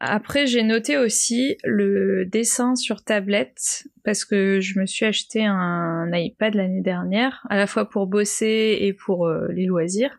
[0.00, 6.10] Après, j'ai noté aussi le dessin sur tablette parce que je me suis acheté un
[6.12, 10.18] iPad l'année dernière, à la fois pour bosser et pour euh, les loisirs.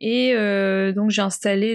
[0.00, 1.74] Et euh, donc j'ai installé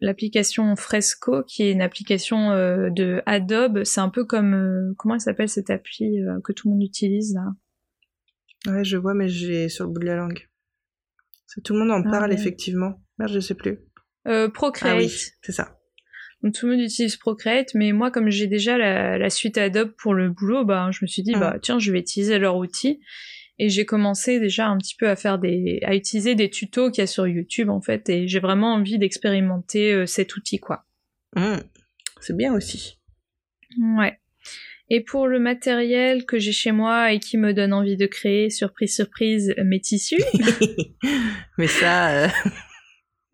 [0.00, 3.84] l'application Fresco, qui est une application euh, de Adobe.
[3.84, 8.72] C'est un peu comme comment elle s'appelle cette appli que tout le monde utilise là?
[8.72, 10.48] Ouais, je vois, mais j'ai sur le bout de la langue.
[11.64, 13.00] Tout le monde en ah parle effectivement.
[13.18, 13.78] Merde, je sais plus.
[14.24, 14.94] Procreate.
[14.94, 15.10] Ah oui,
[15.42, 15.80] c'est ça.
[16.42, 20.14] Donc tout le monde utilise Procreate, mais moi comme j'ai déjà la, suite Adobe pour
[20.14, 23.00] le boulot, bah je me suis dit bah tiens je vais utiliser leur outil
[23.58, 27.02] et j'ai commencé déjà un petit peu à faire des à utiliser des tutos qu'il
[27.02, 30.86] y a sur YouTube en fait et j'ai vraiment envie d'expérimenter euh, cet outil quoi.
[31.36, 31.56] Mmh.
[32.20, 32.98] C'est bien aussi.
[33.78, 34.18] Ouais.
[34.88, 38.50] Et pour le matériel que j'ai chez moi et qui me donne envie de créer,
[38.50, 40.22] surprise surprise, mes tissus.
[41.58, 42.24] mais ça.
[42.24, 42.28] Euh,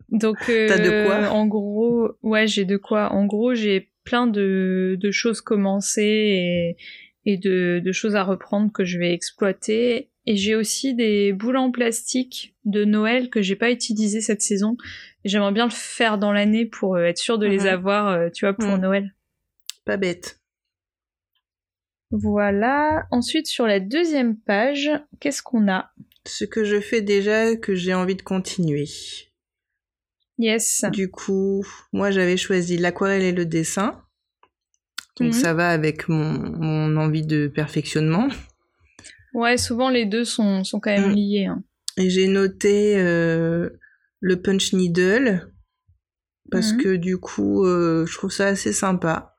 [0.09, 3.11] donc, T'as de quoi euh, En gros, ouais, j'ai de quoi.
[3.11, 6.77] En gros, j'ai plein de, de choses commencées et,
[7.25, 10.09] et de, de choses à reprendre que je vais exploiter.
[10.25, 14.77] Et j'ai aussi des boules en plastique de Noël que j'ai pas utilisées cette saison.
[15.25, 17.67] J'aimerais bien le faire dans l'année pour euh, être sûr de les mhm.
[17.67, 18.81] avoir, euh, tu vois, pour mhm.
[18.81, 19.15] Noël.
[19.85, 20.39] Pas bête.
[22.11, 23.07] Voilà.
[23.11, 24.89] Ensuite, sur la deuxième page,
[25.19, 25.91] qu'est-ce qu'on a?
[26.25, 28.85] Ce que je fais déjà, que j'ai envie de continuer.
[30.37, 30.85] Yes.
[30.91, 34.01] Du coup, moi j'avais choisi l'aquarelle et le dessin.
[35.19, 35.33] Donc mhm.
[35.33, 38.27] ça va avec mon, envie de perfectionnement.
[39.33, 41.15] Ouais, souvent les deux sont, sont quand même mm.
[41.15, 41.45] liés.
[41.45, 41.63] Hein.
[41.97, 43.69] Et j'ai noté euh,
[44.19, 45.51] le punch needle
[46.51, 46.81] parce mhm.
[46.81, 49.35] que du coup, euh, je trouve ça assez sympa.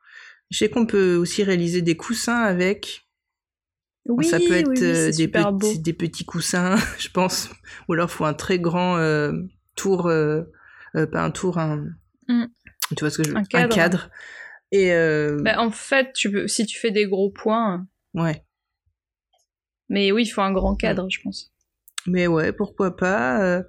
[0.49, 3.07] Je sais qu'on peut aussi réaliser des coussins avec.
[4.05, 7.49] Oui, ça peut être euh, des, petits, des petits coussins, je pense.
[7.87, 8.97] Ou alors, il faut un très grand
[9.79, 10.43] tour euh,
[10.93, 11.87] pas un tour, un.
[12.27, 12.45] Mm.
[12.95, 13.73] Tu vois ce que je veux Un cadre.
[13.73, 14.09] Un cadre.
[14.71, 15.37] Et euh...
[15.41, 17.87] bah, en fait, tu peux, si tu fais des gros points.
[18.13, 18.45] Ouais.
[19.89, 21.51] Mais oui, il faut un grand cadre, je pense.
[22.05, 23.43] Mais ouais, pourquoi pas.
[23.43, 23.63] Euh...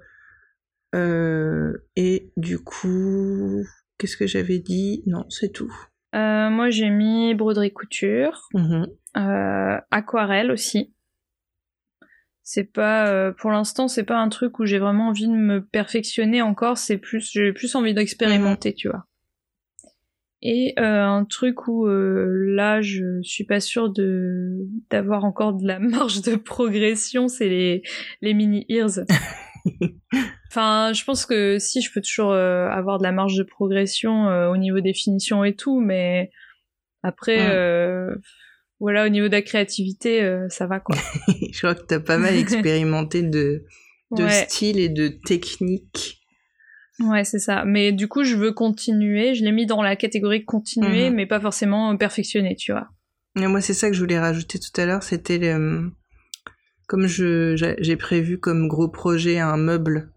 [0.93, 1.73] Euh...
[1.95, 3.63] Et du coup,
[3.97, 5.03] qu'est-ce que j'avais dit?
[5.05, 5.73] Non, c'est tout.
[6.13, 8.85] Euh, moi, j'ai mis broderie couture, mmh
[9.17, 10.93] euh, aquarelle aussi.
[12.43, 15.63] C'est pas, euh, pour l'instant, c'est pas un truc où j'ai vraiment envie de me
[15.63, 16.77] perfectionner encore.
[16.77, 19.05] C'est plus, j'ai plus envie d'expérimenter, tu vois.
[20.41, 22.25] Et euh, un truc où euh,
[22.55, 27.83] là, je suis pas sûre de d'avoir encore de la marge de progression, c'est les
[28.21, 29.05] les mini ears.
[30.49, 34.57] enfin, je pense que si, je peux toujours avoir de la marge de progression au
[34.57, 36.31] niveau des finitions et tout, mais
[37.03, 37.37] après
[38.81, 40.97] voilà, au niveau de la créativité, euh, ça va quoi.
[41.53, 43.63] je crois que tu as pas mal expérimenté de,
[44.11, 46.17] de style et de technique.
[46.99, 47.63] Ouais, c'est ça.
[47.65, 49.33] Mais du coup, je veux continuer.
[49.33, 51.15] Je l'ai mis dans la catégorie continuer, Mhm.
[51.15, 52.89] mais pas forcément perfectionner, tu vois.
[53.39, 55.01] Et moi, c'est ça que je voulais rajouter tout à l'heure.
[55.03, 55.89] C'était le-
[56.87, 60.11] comme je j'ai prévu comme gros projet un meuble,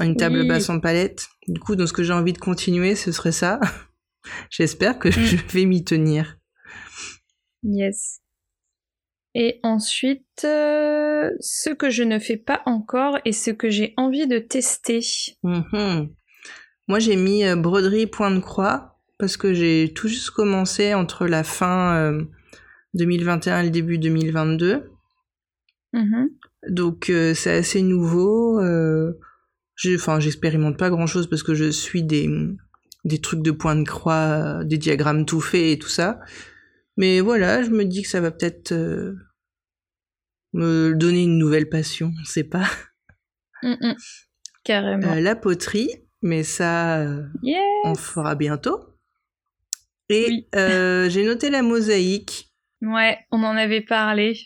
[0.00, 0.48] une table Oui.
[0.48, 1.26] basse en palette.
[1.48, 3.58] Du coup, dans ce que j'ai envie de continuer, ce serait ça.
[4.50, 6.38] J'espère que je vais m'y tenir.
[7.62, 8.20] Yes.
[9.34, 14.26] Et ensuite, euh, ce que je ne fais pas encore et ce que j'ai envie
[14.26, 15.00] de tester.
[15.42, 16.10] Mhm.
[16.88, 21.26] Moi, j'ai mis euh, broderie point de croix parce que j'ai tout juste commencé entre
[21.26, 22.24] la fin euh,
[22.94, 24.90] 2021 et le début 2022.
[25.92, 26.30] Mhm.
[26.68, 28.60] Donc euh, c'est assez nouveau.
[28.60, 29.18] Euh,
[29.94, 32.28] enfin, j'expérimente pas grand chose parce que je suis des,
[33.04, 34.14] des trucs de point de croix,
[34.60, 36.20] euh, des diagrammes tout faits et tout ça.
[36.96, 39.14] Mais voilà, je me dis que ça va peut-être euh,
[40.52, 42.68] me donner une nouvelle passion, on sait pas.
[43.62, 43.94] Mm, mm.
[44.64, 45.12] Carrément.
[45.12, 47.24] Euh, la poterie, mais ça, euh,
[47.84, 48.80] on fera bientôt.
[50.08, 50.48] Et Oui.
[50.56, 52.52] euh, j'ai noté la mosaïque.
[52.82, 54.36] Ouais, on en avait parlé.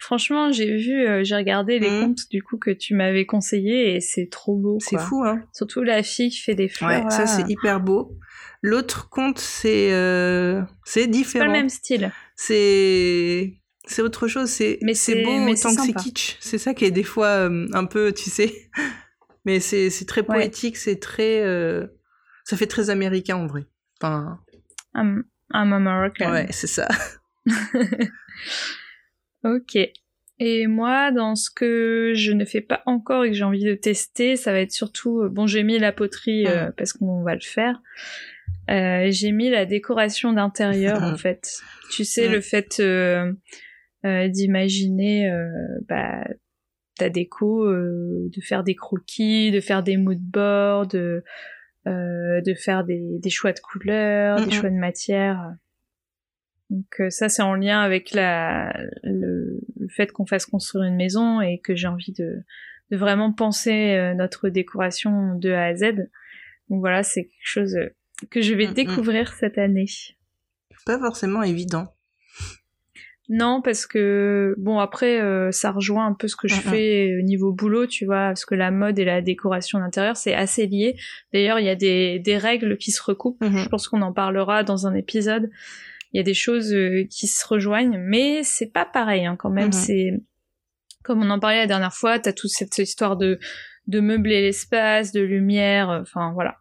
[0.00, 2.00] Franchement, j'ai vu, euh, j'ai regardé les Mhm.
[2.00, 4.78] comptes du coup que tu m'avais conseillé et c'est trop beau.
[4.80, 7.04] C'est fou, hein Surtout la fille qui fait des fleurs.
[7.04, 8.18] Ouais, ça c'est hyper beau.
[8.66, 11.44] L'autre conte, c'est euh, c'est C'est pas différent.
[11.46, 12.10] le même style.
[12.34, 13.52] c'est
[13.86, 16.86] c'est autre chose c'est Mais c'est beau mais autant que c'est kitsch c'est ça qui
[16.86, 18.70] est des fois euh, un peu tu sais
[19.44, 20.26] mais c'est c'est très Ouais.
[20.38, 21.86] poétique c'est très euh,
[22.44, 23.66] ça fait très américain en vrai
[24.00, 24.40] enfin
[24.94, 26.30] I'm, I'm American.
[26.32, 26.88] ouais c'est ça
[29.44, 29.76] Ok.
[30.40, 33.74] Et moi, dans ce que je ne fais pas encore et que j'ai envie de
[33.74, 37.34] tester, ça va être surtout, euh, bon, j'ai mis la poterie euh, parce qu'on va
[37.34, 37.80] le faire.
[38.70, 41.58] Euh, j'ai mis la décoration d'intérieur en fait.
[41.92, 42.34] Tu sais, Ouais.
[42.34, 43.32] le fait euh,
[44.04, 45.46] euh, d'imaginer euh,
[45.88, 46.24] bah,
[46.98, 51.22] ta déco, euh, de faire des croquis, de faire des mood boards, de,
[51.86, 55.54] euh, de faire des, des choix de couleurs, des choix de matière.
[56.70, 58.72] Donc euh, ça, c'est en lien avec la,
[59.02, 62.42] le, le fait qu'on fasse construire une maison et que j'ai envie de,
[62.90, 66.08] de vraiment penser euh, notre décoration de A à Z.
[66.70, 67.90] Donc voilà, c'est quelque chose euh,
[68.30, 68.74] que je vais Mhm.
[68.74, 69.86] découvrir cette année.
[70.86, 71.86] pas forcément évident
[73.30, 76.60] Non, parce que bon après euh, ça rejoint un peu ce que je Mhm.
[76.62, 80.34] fais au niveau boulot, tu vois, parce que la mode et la décoration d'intérieur c'est
[80.34, 80.96] assez lié.
[81.32, 83.42] D'ailleurs, il y a des, des règles qui se recoupent.
[83.42, 83.56] Mhm.
[83.58, 85.50] Je pense qu'on en parlera dans un épisode.
[86.14, 89.50] Il y a des choses euh, qui se rejoignent, mais c'est pas pareil hein, quand
[89.50, 89.66] même.
[89.66, 89.72] Mhm.
[89.72, 90.10] C'est
[91.02, 92.18] comme on en parlait la dernière fois.
[92.18, 93.38] T'as toute cette histoire de
[93.86, 96.56] de meubler l'espace, de lumière, euh, enfin voilà.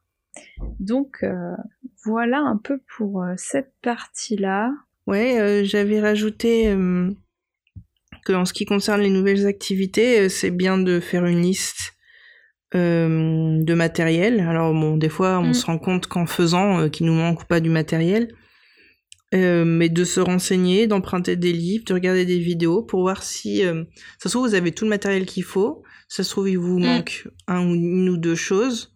[0.79, 1.55] Donc euh,
[2.03, 4.71] voilà un peu pour cette partie-là.
[5.07, 7.09] ouais euh, j'avais rajouté euh,
[8.25, 11.93] que en ce qui concerne les nouvelles activités euh, c'est bien de faire une liste
[12.73, 15.53] de matériel alors bon des fois on Mm.
[15.53, 18.29] se rend compte qu'en faisant qu'il nous manque ou pas du matériel
[19.33, 23.65] Euh, mais de se renseigner, d'emprunter des livres, de regarder des vidéos pour voir si
[23.65, 23.83] euh,
[24.19, 26.77] ça se trouve vous avez tout le matériel qu'il faut, ça se trouve il vous
[26.77, 26.83] Mm.
[26.85, 28.93] manque un ou une ou deux choses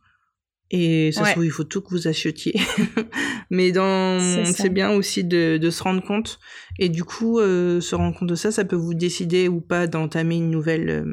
[0.69, 1.27] et ça Ouais.
[1.27, 2.53] se trouve il faut tout que vous achetiez.
[3.49, 6.39] mais dans C'est bien aussi de, de se rendre compte
[6.77, 9.87] et du coup euh, se rendre compte de ça, ça peut vous décider ou pas
[9.87, 11.05] d'entamer une nouvelle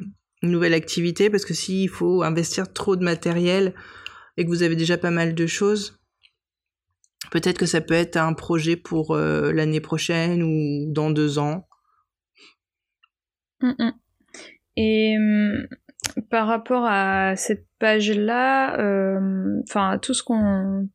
[0.43, 3.73] une nouvelle activité parce que s'il faut investir trop de matériel
[4.37, 5.99] et que vous avez déjà pas mal de choses,
[7.31, 11.67] peut-être que ça peut être un projet pour euh, l'année prochaine ou dans deux ans.
[13.61, 13.93] Mm, mm.
[14.77, 15.67] Et hum,
[16.31, 20.89] par rapport à cette page-là, euh, enfin tout ce qu'on,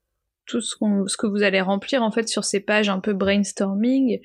[0.45, 3.13] tout ce qu'on, ce que vous allez remplir en fait sur ces pages un peu
[3.13, 4.19] brainstorming,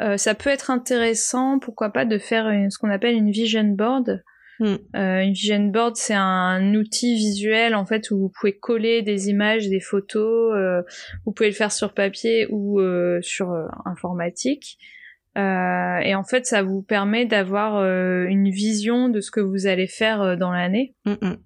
[0.00, 4.22] euh, ça peut être intéressant, pourquoi pas, de faire ce qu'on appelle une vision board.
[4.62, 4.76] Mm.
[4.94, 9.28] Euh, une vision board, c'est un outil visuel en fait où vous pouvez coller des
[9.28, 10.54] images, des photos.
[10.54, 10.82] euh,
[11.26, 14.78] vous pouvez le faire sur papier ou euh, sur euh, informatique.
[15.36, 19.66] Euh, et en fait, ça vous permet d'avoir euh, une vision de ce que vous
[19.66, 20.94] allez faire dans l'année.
[21.06, 21.36] Mm, mm.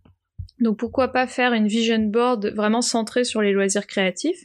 [0.60, 4.42] Donc pourquoi pas faire une vision board vraiment centrée sur les loisirs créatifs,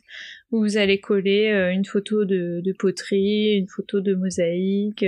[0.51, 5.05] où vous allez coller une photo de, de poterie, une photo de mosaïque,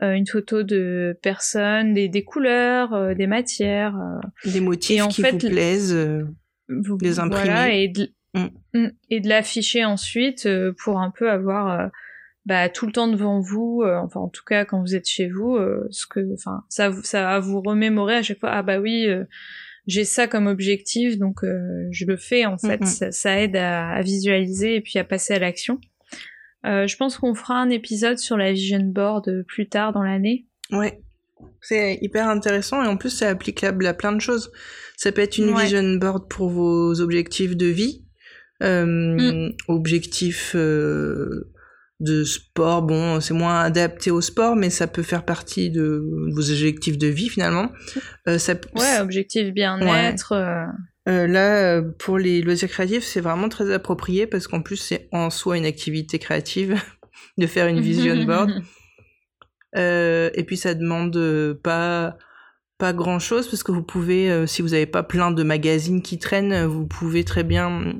[0.00, 3.94] une photo de personnes, des, des couleurs, euh, des matières.
[3.96, 5.92] euh, Des motifs Et en qui fait, vous plaisent.
[5.94, 6.24] euh,
[6.68, 7.44] vous- Les imprimer.
[7.44, 8.46] Voilà, et de, Mm.
[8.72, 11.88] Mm, et de l'afficher ensuite euh, pour un peu avoir euh,
[12.46, 15.28] bah, tout le temps devant vous, euh, enfin en tout cas quand vous êtes chez
[15.28, 18.48] vous, euh, ce que, enfin ça, vous- ça va vous remémorer à chaque fois.
[18.52, 19.24] Ah bah oui, euh,
[19.86, 22.80] j'ai ça comme objectif, donc euh, je le fais en fait.
[22.80, 22.86] Mhm.
[22.86, 25.78] Ça, ça aide à, à visualiser et puis à passer à l'action.
[26.64, 30.02] Euh, je pense qu'on fera un épisode sur la vision board euh, plus tard dans
[30.02, 30.46] l'année.
[30.70, 31.02] Ouais.
[31.60, 34.52] C'est hyper intéressant et en plus c'est applicable à plein de choses.
[34.96, 38.04] Ça peut être une vision board pour vos objectifs de vie,
[38.62, 39.52] euh, mm.
[39.66, 41.50] objectifs euh,
[41.98, 42.82] de sport.
[42.82, 47.08] Bon, c'est moins adapté au sport, mais ça peut faire partie de vos objectifs de
[47.08, 47.72] vie finalement.
[48.38, 50.34] Ça, ouais, objectif bien-être.
[51.08, 55.08] Euh, là, euh, pour les loisirs créatifs, c'est vraiment très approprié parce qu'en plus, c'est
[55.10, 56.80] en soi une activité créative
[57.38, 58.52] de faire une vision board.
[59.74, 62.18] Euh, et puis, ça demande pas
[62.76, 66.18] pas grand chose parce que vous pouvez, si vous n'avez pas plein de magazines qui
[66.18, 67.94] traînent, vous pouvez très bien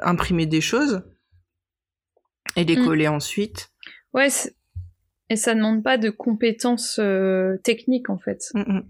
[0.00, 1.00] imprimer des choses
[2.54, 2.84] et les mm.
[2.84, 3.70] coller ensuite.
[4.12, 4.28] Ouais,
[5.30, 7.00] et ça demande pas de compétences
[7.64, 8.50] techniques en fait.
[8.52, 8.80] Mm,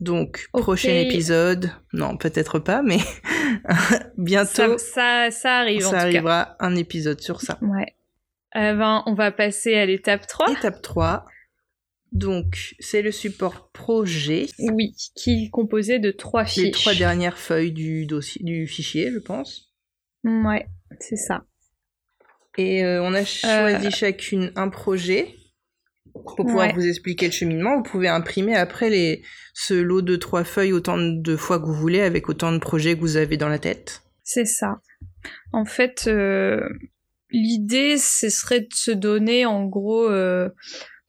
[0.00, 2.98] Donc, prochain épisode, non, peut-être pas, mais
[4.16, 4.78] bientôt.
[4.78, 5.82] Ça, ça, arrive.
[5.82, 7.58] Ça arrivera un épisode sur ça.
[7.62, 7.96] Ouais.
[8.56, 10.52] Euh, ben, on va passer à l'étape 3.
[10.52, 11.26] Étape 3.
[12.12, 14.46] Donc, c'est le support projet.
[14.58, 16.64] Oui, qui est composé de trois fiches.
[16.64, 19.74] Les trois dernières feuilles du dossier, du fichier, je pense.
[20.24, 20.66] Ouais,
[21.00, 21.44] c'est ça.
[22.56, 25.34] Et euh, on a choisi euh, chacune un projet
[26.22, 27.76] pour pouvoir vous expliquer le cheminement.
[27.76, 29.22] Vous pouvez imprimer après les,
[29.54, 32.94] ce lot de trois feuilles autant de fois que vous voulez avec autant de projets
[32.94, 34.02] que vous avez dans la tête.
[34.22, 34.80] C'est ça.
[35.52, 36.60] En fait, euh,
[37.30, 40.48] l'idée, ce serait de se donner en gros euh,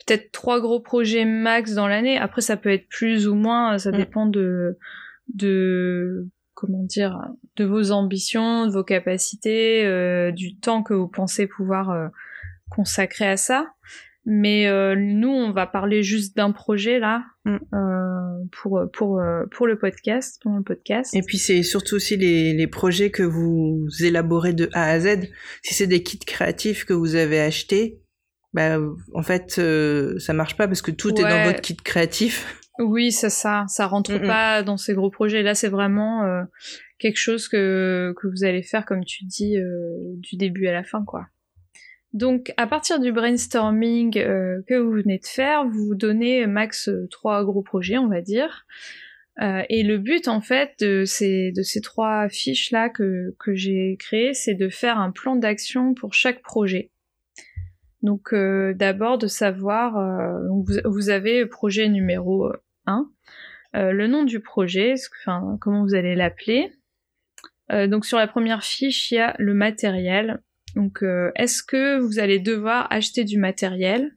[0.05, 2.17] peut-être trois gros projets max dans l'année.
[2.17, 3.97] Après, ça peut être plus ou moins, ça mm.
[3.97, 4.77] dépend de
[5.33, 7.19] de comment dire,
[7.55, 12.09] de vos ambitions, de vos capacités, euh, du temps que vous pensez pouvoir
[12.69, 13.67] consacrer à ça.
[14.31, 17.57] Mais euh, nous, on va parler juste d'un projet là mm.
[17.73, 21.15] euh, pour pour euh, pour le podcast, pour le podcast.
[21.15, 25.31] Et puis c'est surtout aussi les les projets que vous élaborez de A à Z.
[25.63, 28.03] Si c'est des kits créatifs que vous avez achetés,
[28.53, 28.77] bah
[29.15, 29.59] en fait
[30.19, 32.55] ça marche pas parce que tout est dans votre kit créatif.
[32.77, 33.65] Oui, c'est ça.
[33.67, 34.27] Ça rentre mm, mm.
[34.27, 35.41] pas dans ces gros projets.
[35.41, 36.45] Là, c'est vraiment
[36.99, 39.57] quelque chose que que vous allez faire, comme tu dis,
[40.17, 41.25] du début à la fin, quoi.
[42.13, 46.89] Donc, à partir du brainstorming euh, que vous venez de faire, vous vous donnez max
[46.89, 48.65] euh, trois gros projets, on va dire.
[49.41, 53.95] Euh, et le but, en fait, de ces, de ces trois fiches-là que, que j'ai
[53.99, 56.89] créées, c'est de faire un plan d'action pour chaque projet.
[58.01, 59.99] Donc, d'abord, de savoir,
[60.49, 62.49] vous, vous, avez projet numéro
[62.85, 63.09] 1,
[63.73, 66.71] le nom du projet, enfin, comment vous allez l'appeler.
[67.69, 70.41] donc, sur la première fiche, il y a le matériel,
[70.75, 74.15] donc, euh, est-ce que vous allez devoir acheter du matériel?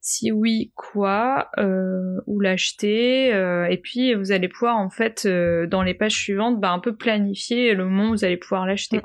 [0.00, 1.50] Si oui, quoi?
[1.58, 3.32] Euh, Ou l'acheter?
[3.32, 6.94] Euh, Et puis, vous allez pouvoir, en fait, dans les pages suivantes, bah, un peu
[6.94, 9.00] planifier le moment où vous allez pouvoir l'acheter.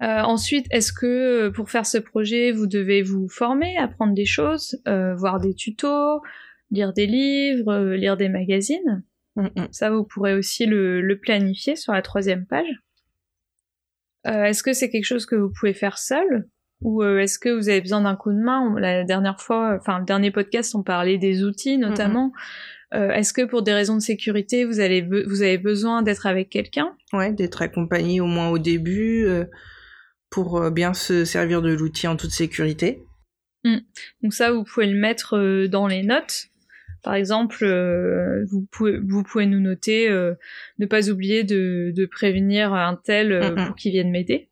[0.00, 5.40] ensuite, est-ce que pour faire ce projet, vous devez vous former, apprendre des choses, voir
[5.40, 6.20] des tutos,
[6.70, 9.02] lire des livres, lire des magazines?
[9.70, 12.68] Ça, vous pourrez aussi le planifier sur la troisième page.
[14.26, 16.48] Euh, est-ce que c'est quelque chose que vous pouvez faire seul
[16.80, 18.78] ou euh, est-ce que vous avez besoin d'un coup de main?
[18.78, 22.32] La dernière fois, enfin le dernier podcast, on parlait des outils notamment.
[22.94, 26.48] Euh, est-ce que pour des raisons de sécurité, vous, allez vous avez besoin d'être avec
[26.48, 26.96] quelqu'un?
[27.12, 29.26] Ouais, d'être accompagné au moins au début
[30.30, 33.02] pour bien se servir de l'outil en toute sécurité.
[33.64, 33.78] Mmh.
[34.22, 36.48] Donc ça, vous pouvez le mettre dans les notes.
[37.02, 40.34] Par exemple, euh, vous, pouvez, vous pouvez nous noter, euh,
[40.78, 44.50] ne pas oublier de, de prévenir un tel euh, pour qu'il vienne m'aider.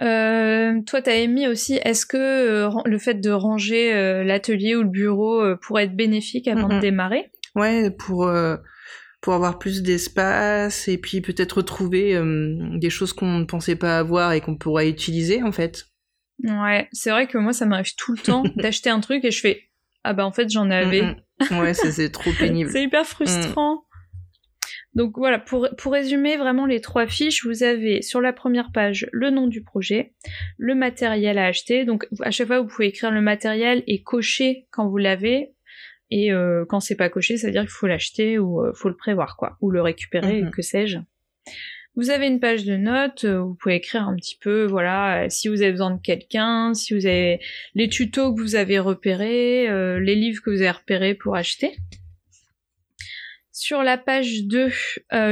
[0.00, 5.84] Toi, t'as émis aussi, est-ce que le fait de ranger l'atelier ou le bureau pourrait
[5.84, 7.30] être bénéfique avant de démarrer?
[7.54, 8.30] Ouais, pour
[9.20, 12.20] pour avoir plus d'espace et puis peut-être retrouver
[12.74, 15.86] des choses qu'on ne pensait pas avoir et qu'on pourrait utiliser en fait.
[16.42, 19.40] Ouais, c'est vrai que moi ça m'arrive tout le temps d'acheter un truc et je
[19.40, 19.62] fais
[20.02, 21.23] ah bah en fait j'en avais.
[21.50, 22.70] Ouais, c'est trop pénible.
[22.70, 23.76] c'est hyper frustrant.
[23.76, 23.80] Mm.
[24.94, 29.08] Donc voilà, pour, pour résumer vraiment les trois fiches, vous avez sur la première page
[29.12, 30.14] le nom du projet,
[30.56, 31.84] le matériel à acheter.
[31.84, 35.52] Donc à chaque fois, vous pouvez écrire le matériel et cocher quand vous l'avez.
[36.10, 38.88] Et euh, quand c'est pas coché, ça veut dire qu'il faut l'acheter ou euh, faut
[38.88, 40.50] le prévoir, quoi, ou le récupérer, mm-hmm.
[40.50, 40.98] que sais-je.
[41.96, 45.26] Vous avez une page de notes, euh, vous pouvez écrire un petit peu, voilà, euh,
[45.28, 47.40] si vous avez besoin de quelqu'un, si vous avez
[47.76, 51.76] les tutos que vous avez repérés, euh, les livres que vous avez repérés pour acheter.
[53.52, 54.68] Sur la page 2,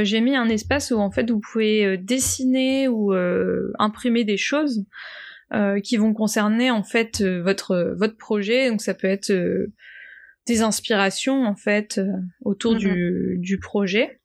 [0.03, 3.13] j'ai mis un espace où en fait vous pouvez dessiner ou
[3.79, 4.85] imprimer des choses
[5.83, 8.69] qui vont concerner en fait votre votre projet.
[8.69, 9.29] Donc ça peut être
[10.47, 11.99] des inspirations en fait
[12.45, 12.93] autour mm-hmm.
[12.93, 14.21] du, du projet.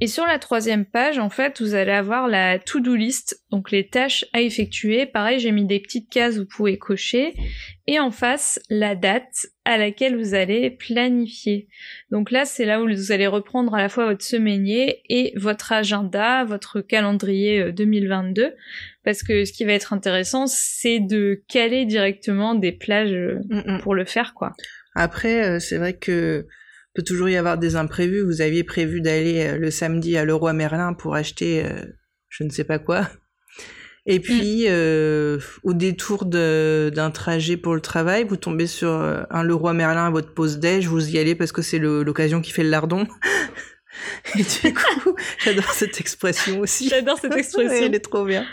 [0.00, 3.88] Et sur la troisième page, en fait, vous allez avoir la to-do list, donc les
[3.88, 5.06] tâches à effectuer.
[5.06, 7.34] Pareil, j'ai mis des petites cases, vous pouvez cocher.
[7.86, 11.68] Et en face, la date à laquelle vous allez planifier.
[12.10, 15.72] Donc là, c'est là où vous allez reprendre à la fois votre semainier et votre
[15.72, 18.42] agenda, votre calendrier 2022.
[18.42, 18.50] Euh,
[19.04, 23.76] Parce que ce qui va être intéressant, c'est de caler directement des plages euh, mm,
[23.76, 23.80] mm.
[23.80, 24.52] pour le faire, quoi.
[24.94, 26.46] Après, euh, c'est vrai que
[26.94, 28.22] peut toujours y avoir des imprévus.
[28.22, 31.84] Vous aviez prévu d'aller euh, le samedi à Leroy Merlin pour acheter euh,
[32.28, 33.08] je ne sais pas quoi.
[34.06, 34.68] Et puis, mm.
[34.70, 40.10] euh, au détour d'un trajet pour le travail, vous tombez sur un Leroy Merlin à
[40.10, 43.06] votre pause déj, vous y allez parce que c'est l'occasion qui fait le lardon.
[44.38, 45.14] Et du coup,
[45.44, 46.88] j'adore cette expression aussi.
[46.88, 47.84] J'adore cette expression.
[47.84, 48.46] Elle est trop bien.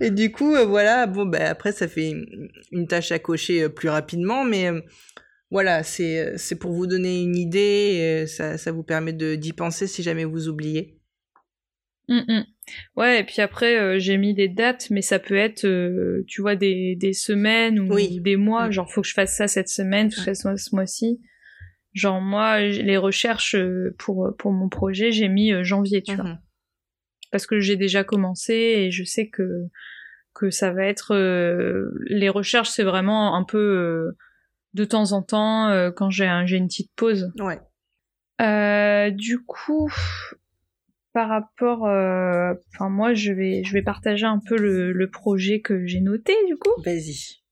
[0.00, 3.90] Et du coup, voilà, bon, bah, après, ça fait une, une, tâche à cocher plus
[3.90, 4.70] rapidement, mais
[5.54, 10.24] voilà, c'est pour vous donner une idée, ça, ça vous permet d'y penser si jamais
[10.24, 10.98] vous oubliez.
[12.08, 12.44] Mmh, mmh.
[12.96, 16.40] Ouais, et puis après, euh, j'ai mis des dates, mais ça peut être, euh, tu
[16.40, 18.66] vois, des, des semaines ou des mois.
[18.66, 18.72] Mmh.
[18.72, 21.20] Genre, faut que je fasse ça cette semaine, faut que je fasse ça ce mois-ci.
[21.92, 26.40] Genre, moi, les recherches euh, pour, pour mon projet, j'ai mis janvier, tu vois.
[27.30, 29.68] Parce que j'ai déjà commencé et je sais que,
[30.34, 31.14] que ça va être...
[32.08, 34.16] les recherches, c'est vraiment un peu
[34.74, 37.32] de temps en temps euh, quand j'ai un, une petite pause.
[37.38, 37.60] Ouais.
[38.40, 39.90] Euh, du coup,
[41.12, 45.60] par rapport, euh, enfin moi je vais je vais partager un peu le, le projet
[45.60, 46.72] que j'ai noté du coup.
[46.84, 47.42] Vas-y.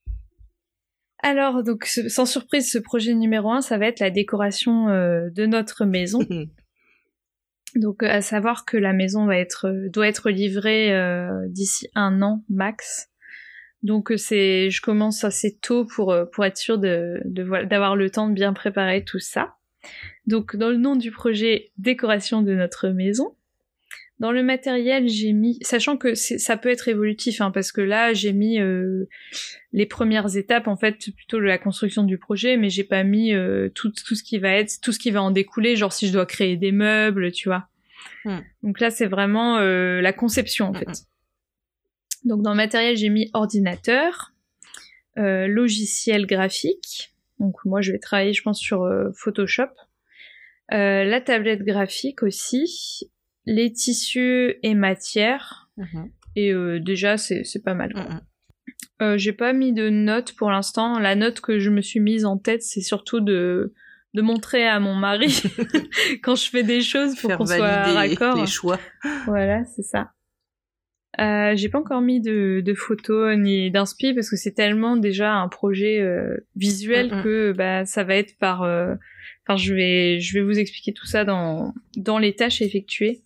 [1.22, 5.84] Alors donc sans surprise, ce projet numéro un, ça va être la décoration de notre
[5.84, 6.18] maison.
[7.76, 10.90] donc à savoir que la maison va être doit être livrée
[11.48, 13.11] d'ici un an max.
[13.82, 18.10] Donc euh, c'est, je commence assez tôt pour euh, pour être sûr de d'avoir le
[18.10, 19.56] temps de bien préparer tout ça.
[20.26, 23.34] Donc dans le nom du projet décoration de notre maison,
[24.20, 28.12] dans le matériel j'ai mis, sachant que ça peut être évolutif, hein, parce que là
[28.12, 29.08] j'ai mis euh,
[29.72, 33.32] les premières étapes en fait plutôt de la construction du projet, mais j'ai pas mis
[33.74, 36.12] tout tout ce qui va être, tout ce qui va en découler, genre si je
[36.12, 37.66] dois créer des meubles, tu vois.
[38.24, 38.38] Hmm.
[38.62, 41.06] Donc là c'est vraiment la conception en hmm, fait.
[42.24, 44.32] Donc dans le matériel, j'ai mis ordinateur,
[45.18, 47.14] euh, logiciel graphique.
[47.38, 49.68] Donc moi, je vais travailler, je pense, sur euh, Photoshop.
[50.72, 53.10] Euh, la tablette graphique aussi,
[53.44, 55.70] les tissus et matières.
[55.76, 56.10] Mhm.
[56.34, 57.92] Et déjà, c'est pas mal.
[57.94, 59.18] Mhm.
[59.18, 60.98] j'ai pas mis de notes pour l'instant.
[60.98, 63.74] La note que je me suis mise en tête, c'est surtout de
[64.14, 65.42] de montrer à mon mari
[66.22, 68.36] quand je fais des choses pour qu'on soit raccord.
[68.36, 68.78] les choix.
[69.26, 70.12] Voilà, c'est ça.
[71.20, 75.34] Euh, j'ai pas encore mis de, de photos ni d'inspi parce que c'est tellement déjà
[75.34, 77.22] un projet euh, visuel mm, mm.
[77.22, 78.94] que bah ça va être par euh,
[79.42, 83.20] enfin je vais je vais vous expliquer tout ça dans dans les tâches effectuées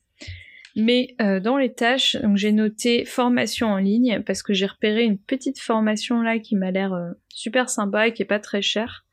[0.75, 5.05] mais euh, dans les tâches donc j'ai noté formation en ligne parce que j'ai repéré
[5.05, 6.93] une petite formation là qui m'a l'air
[7.29, 9.05] super sympa et qui est pas très chère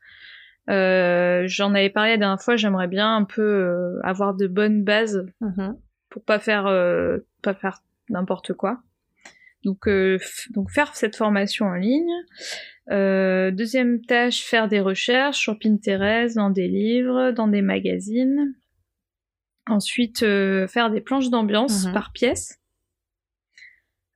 [0.66, 5.76] j'en avais parlé la dernière fois j'aimerais bien un peu avoir de bonnes bases mm-hmm.
[6.10, 6.64] pour pas faire
[7.40, 7.78] pas faire
[8.08, 8.82] n'importe quoi.
[9.64, 10.18] Donc, euh,
[10.50, 12.12] donc faire cette formation en ligne.
[12.90, 18.54] Euh, deuxième tâche, faire des recherches sur Pinterest, dans des livres, dans des magazines.
[19.66, 21.94] Ensuite, euh, faire des planches d'ambiance mhm.
[21.94, 22.60] par pièce.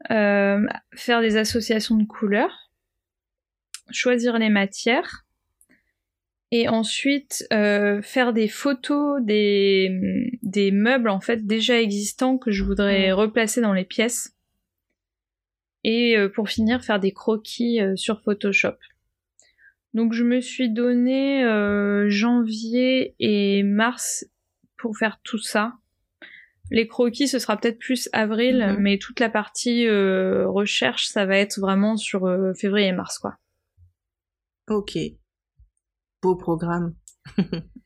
[0.08, 2.70] faire des associations de couleurs.
[3.90, 5.24] Choisir les matières
[6.50, 12.64] et ensuite euh, faire des photos des, des meubles en fait déjà existants que je
[12.64, 14.34] voudrais replacer dans les pièces
[15.84, 18.76] et euh, pour finir faire des croquis euh, sur Photoshop.
[19.94, 21.42] Donc je me suis donné
[22.08, 24.26] janvier et mars
[24.76, 25.74] pour faire tout ça.
[26.70, 28.76] Les croquis ce sera peut-être plus avril, mhm.
[28.80, 33.38] mais toute la partie recherche ça va être vraiment sur février et mars quoi.
[34.68, 34.98] Ok
[36.22, 36.94] beau programme.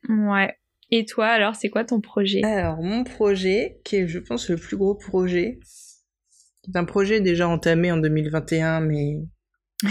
[0.09, 0.55] ouais.
[0.91, 2.43] Et toi, alors, c'est quoi ton projet?
[2.43, 5.59] Alors, mon projet, qui est, je pense, le plus gros projet,
[6.63, 9.23] c'est un projet déjà entamé en 2021, mais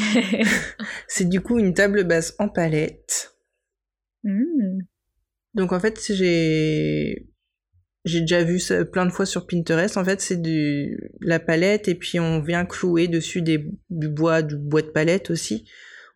[1.09, 3.34] c'est du coup une table basse en palette.
[4.22, 4.82] Mmh.
[5.55, 7.28] Donc en fait, j'ai
[8.05, 9.97] j'ai déjà vu ça plein de fois sur Pinterest.
[9.97, 14.43] En fait, c'est de la palette et puis on vient clouer dessus des, du bois,
[14.43, 15.68] du bois de palette aussi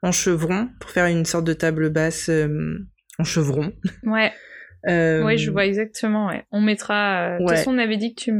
[0.07, 2.79] en chevron pour faire une sorte de table basse euh,
[3.19, 3.73] en chevron.
[4.05, 4.33] Ouais.
[4.89, 6.29] Euh, oui, je vois exactement.
[6.29, 6.45] Ouais.
[6.53, 7.31] On mettra.
[7.31, 8.33] Euh, de toute façon, on avait dit que tu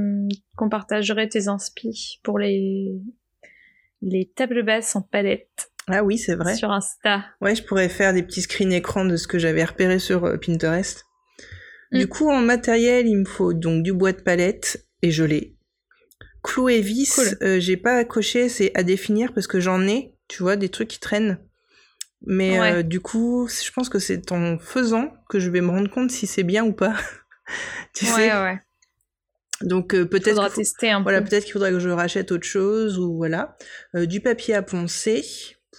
[0.57, 2.93] qu'on partagerait tes inspi pour les
[4.01, 5.71] les tables basses en palette.
[5.89, 6.55] Ah oui, c'est vrai.
[6.55, 7.25] Sur Insta.
[7.41, 11.05] Ouais, je pourrais faire des petits screen écrans de ce que j'avais repéré sur Pinterest.
[11.91, 12.09] Du Mm.
[12.09, 15.57] coup, en matériel, il me faut donc du bois de palette et je l'ai.
[16.45, 17.39] Clou et vis, Cool.
[17.49, 20.69] euh, j'ai pas à cocher, c'est à définir parce que j'en ai, tu vois, des
[20.69, 21.39] trucs qui traînent.
[22.27, 22.73] Mais Ouais.
[22.73, 26.11] euh, du coup, je pense que c'est en faisant que je vais me rendre compte
[26.11, 26.95] si c'est bien ou pas.
[27.95, 28.33] tu ouais, sais?
[28.33, 28.61] ouais.
[29.63, 31.29] Donc euh, peut-être Faudra qu'il faut- tester un voilà, peu.
[31.29, 33.57] peut-être qu'il faudra que je rachète autre chose ou voilà.
[33.95, 35.25] Euh, du papier à poncer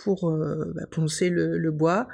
[0.03, 0.31] pour
[0.75, 2.07] bah, poncer le, le bois.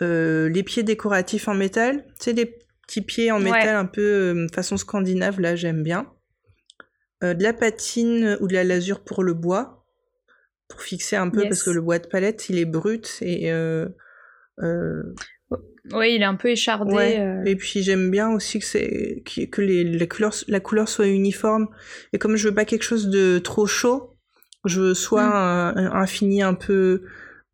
[0.00, 4.76] Les pieds décoratifs en métal, tu sais, des petits pieds en métal un peu façon
[4.78, 6.10] scandinave, là j'aime bien.
[7.22, 9.79] De la patine ou de la lasure pour le bois,
[10.70, 11.48] pour fixer un peu, Yes.
[11.48, 13.50] parce que le bois de palette il est brut et.
[13.52, 13.88] euh,
[14.62, 15.02] euh,
[15.92, 16.92] Oui, il est un peu échardé.
[16.94, 17.18] Ouais.
[17.20, 21.08] euh, Et puis j'aime bien aussi que c'est que les, la couleur la couleur soit
[21.08, 21.68] uniforme.
[22.12, 24.16] Et comme je veux pas quelque chose de trop chaud,
[24.64, 25.78] je veux soit Mm.
[25.78, 27.02] un, un fini un peu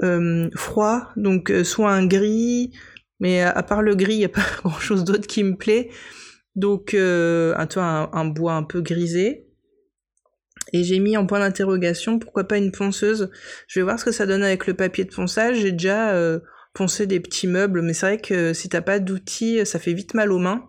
[0.03, 2.73] euh, froid, donc euh, soit un gris.
[3.21, 5.57] Mais à, à part le gris, il y a pas grand chose d'autre qui me
[5.57, 5.91] plaît.
[6.55, 9.46] Donc euh, un, un, un bois un peu grisé.
[10.73, 13.31] Et j'ai mis en point d'interrogation pourquoi pas une ponceuse.
[13.69, 15.59] Je vais voir ce que ça donne avec le papier de ponçage.
[15.59, 16.41] J'ai déjà euh,
[16.75, 20.15] poncer des petits meubles, mais c'est vrai que si t'as pas d'outils, ça fait vite
[20.15, 20.65] mal aux mains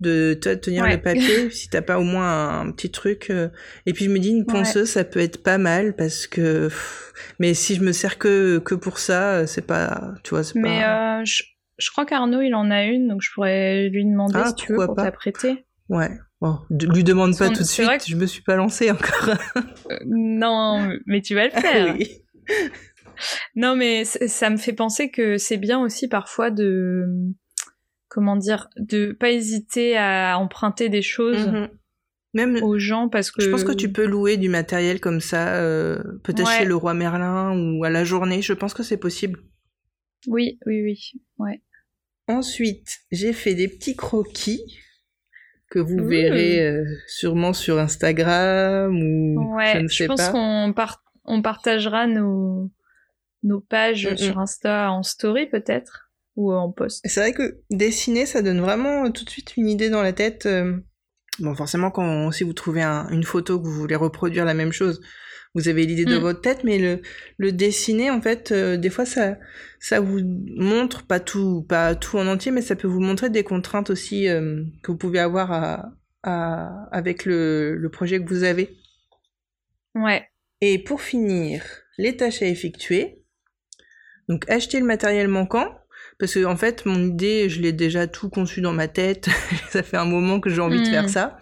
[0.00, 0.92] de tenir Ouais.
[0.92, 3.28] les papiers, si t'as pas au moins un, petit truc.
[3.28, 3.48] euh.
[3.84, 6.68] Et puis je me dis, une ponceuse, ça peut être pas mal, parce que...
[6.68, 10.14] pff, Mais si je me sers que, que pour ça, euh, c'est pas...
[10.24, 11.20] Tu vois, c'est Mais pas...
[11.20, 11.42] euh, je,
[11.78, 14.72] je crois qu'Arnaud, il en a une, donc je pourrais lui demander Ah, si tu
[14.72, 15.66] veux pour t'apprêter.
[15.90, 16.08] Ouais.
[16.40, 19.34] Bon, lui demande pas Son- tout de suite, que- je me suis pas lancée encore.
[19.90, 21.94] Euh, non, mais tu vas le faire.
[21.98, 22.22] oui.
[23.54, 27.04] Non, mais ça me fait penser que c'est bien aussi parfois de
[28.08, 31.68] comment dire, de pas hésiter à emprunter des choses Mhm.
[32.32, 35.56] Même, aux gens parce que Je pense que tu peux louer du matériel comme ça,
[35.56, 36.58] euh, peut-être Ouais.
[36.60, 38.40] chez le roi Merlin ou à la journée.
[38.40, 39.40] Je pense que c'est possible.
[40.28, 41.12] Oui, oui, oui.
[41.38, 41.60] Ouais.
[42.28, 44.62] Ensuite, j'ai fait des petits croquis
[45.70, 46.08] que vous Ouh.
[46.08, 50.32] verrez euh, sûrement sur Instagram ou Ouais, je ne je sais pense pas.
[50.32, 52.70] qu'on par- on partagera nos
[53.42, 54.16] nos pages Mm, mm.
[54.18, 57.00] sur Insta en story peut-être ou en post.
[57.08, 60.12] C'est vrai que dessiner, ça donne vraiment euh, tout de suite une idée dans la
[60.12, 60.44] tête.
[60.46, 60.76] euh.
[61.38, 64.72] Bon, forcément, quand si vous trouvez un- une photo que vous voulez reproduire la même
[64.72, 65.00] chose,
[65.54, 66.20] vous avez l'idée de Mm.
[66.20, 67.00] votre tête, mais le,
[67.38, 69.36] le dessiner, en fait, euh, des fois, ça,
[69.80, 70.20] ça vous
[70.56, 74.28] montre, pas tout, pas tout en entier, mais ça peut vous montrer des contraintes aussi
[74.28, 75.92] euh, que vous pouvez avoir à,
[76.22, 78.76] à- avec le, le projet que vous avez.
[79.94, 80.28] Ouais.
[80.60, 81.62] Et pour finir,
[81.98, 83.22] les tâches à effectuer.
[84.28, 85.76] Donc acheter le matériel manquant.
[86.20, 89.28] Parce que en fait, mon idée, je l'ai déjà tout conçu dans ma tête.
[89.70, 90.90] ça fait un moment que j'ai envie de Mm.
[90.90, 91.38] faire ça.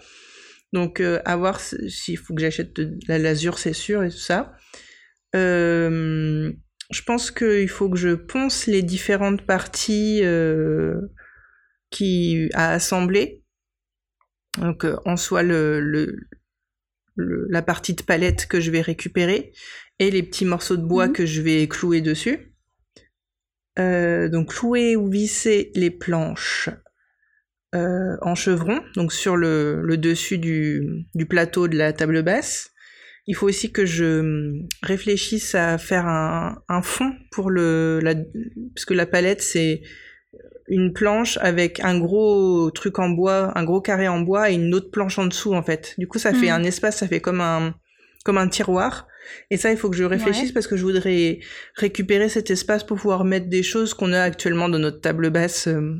[0.72, 4.10] Donc euh, à voir si- s'il faut que j'achète de la lasure, c'est sûr, et
[4.10, 4.52] tout ça.
[5.34, 6.52] Euh,
[6.90, 11.00] je pense qu'il faut que je ponce les différentes parties euh,
[11.90, 13.42] qui à assembler.
[14.58, 16.16] Donc euh, en soit le, le,
[17.16, 19.52] le- la partie de palette que je vais récupérer
[19.98, 21.12] et les petits morceaux de bois Mhm.
[21.12, 22.54] que je vais clouer dessus.
[23.78, 26.68] Euh, donc clouer ou visser les planches
[27.74, 32.70] euh, en chevron, donc sur le, le dessus du, du plateau de la table basse.
[33.26, 38.00] Il faut aussi que je réfléchisse à faire un, un fond pour le...
[38.02, 38.14] La,
[38.74, 39.82] parce que la palette, c'est
[40.66, 44.74] une planche avec un gros truc en bois, un gros carré en bois et une
[44.74, 45.94] autre planche en dessous, en fait.
[45.98, 46.60] Du coup, ça fait Mm.
[46.60, 47.74] un espace, ça fait comme un,
[48.24, 49.06] comme un tiroir.
[49.50, 50.52] Et ça, il faut que je réfléchisse Ouais.
[50.54, 51.40] parce que je voudrais
[51.74, 55.68] récupérer cet espace pour pouvoir mettre des choses qu'on a actuellement dans notre table basse,
[55.68, 55.96] euh,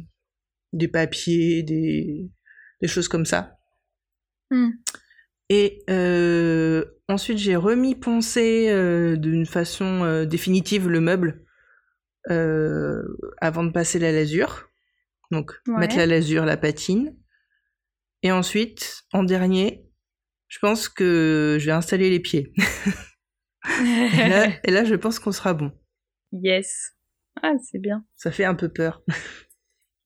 [0.73, 2.31] des papiers, des,
[2.81, 3.59] des choses comme ça.
[4.51, 4.71] Mm.
[5.51, 11.45] Et euh, ensuite, j'ai remis poncer euh, d'une façon euh, définitive le meuble
[12.31, 13.03] euh,
[13.41, 14.69] avant de passer la lasure.
[15.31, 15.79] Donc, Ouais.
[15.81, 17.17] mettre la lasure, la patine.
[18.23, 19.87] Et ensuite, en dernier,
[20.49, 22.53] je pense que je vais installer les pieds.
[23.81, 25.71] Et là, et là, je pense qu'on sera bon.
[26.33, 26.93] yes.
[27.43, 28.05] Ah, c'est bien.
[28.17, 29.03] Ça fait un peu peur.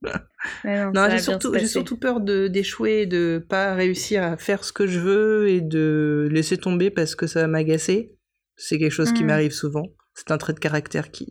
[0.64, 1.18] Non, j'ai
[1.66, 6.28] surtout, peur de d'échouer, de pas réussir à faire ce que je veux et de
[6.30, 8.12] laisser tomber parce que ça va m'agacer.
[8.57, 9.26] C'est quelque chose qui Mm.
[9.28, 9.84] m'arrive souvent.
[10.14, 11.26] C'est un trait de caractère qui,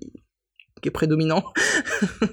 [0.81, 1.43] qui est prédominant.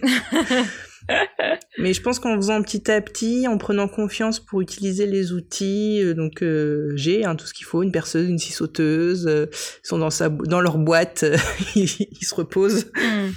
[1.79, 6.03] Mais je pense qu'en faisant petit à petit, en prenant confiance pour utiliser les outils,
[6.03, 9.47] euh, donc euh, j'ai hein, tout ce qu'il faut, une perceuse, une scie sauteuse, euh,
[9.85, 11.24] ils sont dans, sa, bo- dans leur boîte,
[11.76, 12.91] ils, ils se reposent.
[12.97, 13.29] Mm.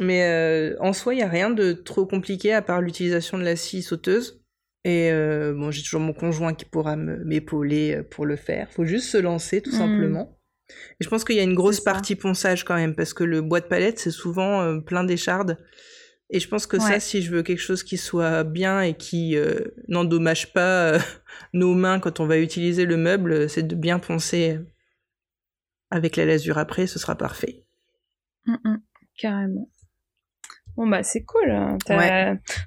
[0.00, 3.44] Mais euh, en soi, il n'y a rien de trop compliqué à part l'utilisation de
[3.44, 4.42] la scie sauteuse.
[4.84, 8.72] Et euh, bon, j'ai toujours mon conjoint qui pourra m'épauler euh, pour le faire.
[8.72, 9.78] faut juste se lancer, tout Mm.
[9.78, 10.38] simplement.
[11.00, 13.42] Et je pense qu'il y a une grosse partie ponçage quand même, parce que le
[13.42, 15.58] bois de palette, c'est souvent euh, plein d'échardes.
[16.30, 19.36] Et je pense que ça, si je veux quelque chose qui soit bien et qui
[19.88, 20.96] n'endommage pas
[21.52, 24.60] nos mains quand on va utiliser le meuble, c'est de bien poncer
[25.90, 27.64] avec la lasure après, ce sera parfait.
[28.46, 28.82] Mm, mm,
[29.18, 29.69] carrément.
[30.76, 31.50] Bon bah c'est cool.
[31.50, 31.78] Hein.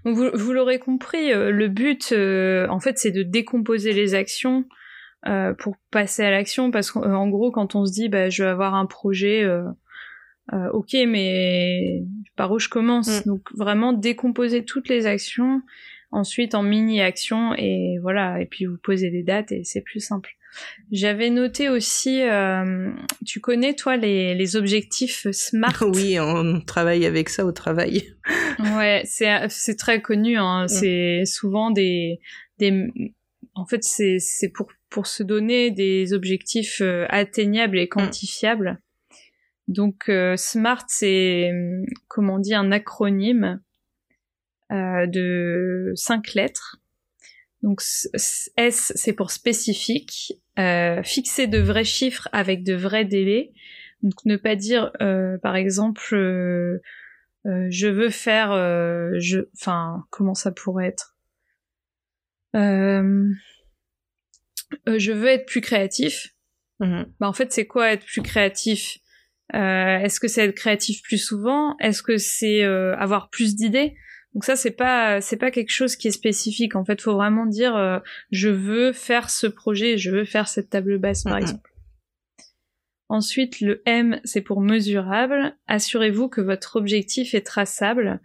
[0.05, 4.65] vous, l'aurez compris, euh, le but euh, en fait c'est de décomposer les actions
[5.27, 8.49] euh, pour passer à l'action parce qu'en gros quand on se dit bah je vais
[8.49, 9.47] avoir un projet
[10.51, 12.03] ok mais
[12.35, 13.25] par où je commence?
[13.25, 13.29] Mm.
[13.29, 15.61] donc vraiment décomposer toutes les actions
[16.13, 19.99] ensuite en mini actions et voilà et puis vous posez des dates et c'est plus
[19.99, 20.37] simple.
[20.91, 22.91] J'avais noté aussi, euh,
[23.25, 25.81] tu connais toi les, les, objectifs SMART?
[25.93, 28.03] Oui, on travaille avec ça au travail.
[28.77, 30.37] ouais, c'est c'est très connu.
[30.37, 30.67] Hein.
[30.67, 32.19] C'est souvent des
[32.59, 32.87] des
[33.55, 38.79] en fait c'est c'est pour pour se donner des objectifs euh, atteignables et quantifiables.
[39.67, 41.51] Donc euh, SMART c'est
[42.07, 43.59] comment on dit un acronyme
[44.73, 46.81] de cinq lettres.
[47.61, 47.81] Donc
[48.57, 53.53] S c'est pour spécifique, euh, fixer de vrais chiffres avec de vrais délais.
[54.01, 56.79] Donc ne pas dire euh, par exemple euh,
[57.45, 58.51] je veux faire
[59.19, 61.15] je enfin comment ça pourrait être?
[62.53, 63.31] Je
[65.11, 66.35] veux être plus créatif.
[66.81, 67.05] Mm-hmm.
[67.21, 68.97] Bah en fait c'est quoi être plus créatif?
[69.53, 71.77] Est-ce que c'est être créatif plus souvent?
[71.77, 73.95] Est-ce que c'est avoir plus d'idées?
[74.33, 76.75] Donc ça c'est pas c'est pas quelque chose qui est spécifique.
[76.75, 77.99] En fait, faut vraiment dire euh,
[78.31, 81.71] je veux faire ce projet, je veux faire cette table basse par exemple.
[83.09, 85.55] Ensuite, le M c'est pour mesurable.
[85.67, 88.21] Assurez-vous que votre objectif est traçable.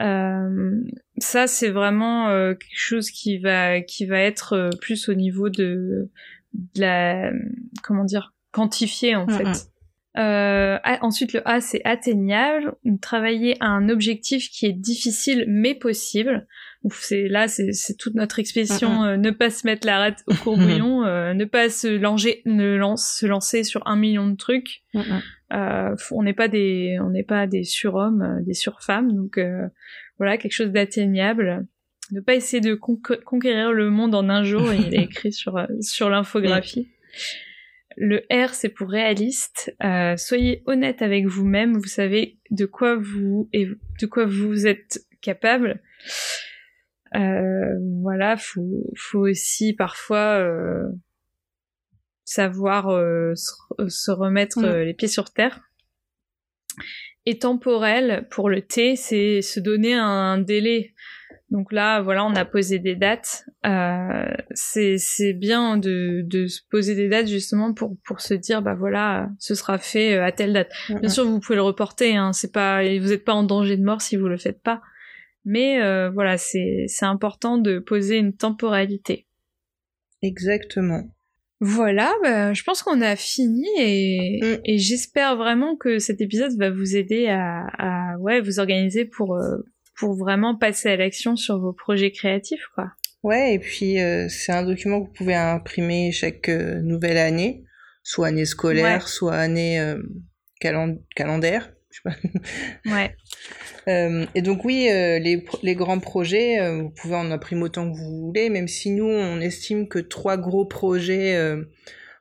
[0.00, 0.80] Euh,
[1.18, 6.10] ça c'est vraiment euh, quelque chose qui va qui va être plus au niveau de,
[6.52, 7.32] de la
[7.82, 9.70] comment dire quantifié en fait.
[10.18, 12.74] Euh, ensuite, le A, c'est atteignable.
[13.00, 16.46] Travailler à un objectif qui est difficile mais possible.
[16.90, 19.04] C'est là, c'est toute notre expression.
[19.04, 22.76] Euh, ne pas se mettre la rate au courbouillon, euh, ne pas se, langer, ne
[22.76, 24.82] lance, se lancer sur un million de trucs.
[25.50, 29.12] On n'est pas des, on n'est pas des surhommes, des surfemmes.
[29.12, 29.38] Donc
[30.18, 31.66] voilà, quelque chose d'atteignable.
[32.10, 34.72] Ne pas essayer de conquérir le monde en un jour.
[34.72, 36.88] il est écrit sur sur l'infographie.
[38.00, 39.74] Le R, c'est pour réaliste.
[39.82, 41.76] Euh, soyez honnête avec vous-même.
[41.76, 45.82] Vous savez de quoi vous et de quoi vous êtes capable.
[47.16, 50.86] Euh, voilà, faut, faut aussi parfois euh,
[52.24, 52.84] savoir
[53.34, 54.82] se, remettre mm.
[54.84, 55.60] les pieds sur terre.
[57.26, 60.94] Et temporel pour le T, c'est se donner un délai.
[61.50, 63.44] Donc là, voilà, on a posé des dates.
[63.64, 68.74] Euh, c'est bien de, de se poser des dates justement pour pour se dire bah
[68.74, 70.70] voilà, ce sera fait euh, à telle date.
[70.90, 72.16] Bien sûr, vous pouvez le reporter.
[72.16, 74.82] Hein, c'est pas, vous n'êtes pas en danger de mort si vous le faites pas.
[75.46, 79.26] Mais euh, voilà, c'est c'est important de poser une temporalité.
[80.20, 81.04] Exactement.
[81.60, 84.60] Voilà, bah, je pense qu'on a fini et, mm.
[84.64, 89.34] et j'espère vraiment que cet épisode va vous aider à, à ouais vous organiser pour
[89.34, 89.56] euh,
[89.98, 92.92] pour vraiment passer à l'action sur vos projets créatifs, quoi.
[93.24, 97.64] Ouais, et puis euh, c'est un document que vous pouvez imprimer chaque euh, nouvelle année,
[98.04, 100.00] soit année scolaire, soit année euh,
[100.60, 101.72] calendaire.
[102.86, 103.16] ouais.
[103.86, 108.50] et donc oui, les, les, grands projets, vous pouvez en imprimer autant que vous voulez,
[108.50, 111.36] même si nous, on estime que trois gros projets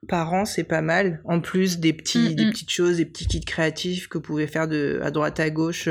[0.07, 1.21] par an, c'est pas mal.
[1.25, 4.67] En plus des petits, des petites choses, des petits kits créatifs que vous pouvez faire
[4.67, 5.89] de à droite à gauche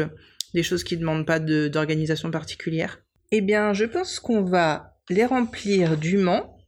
[0.54, 3.00] des choses qui ne demandent pas d'organisation particulière.
[3.32, 6.58] Eh bien, je pense qu'on va les remplir dûment,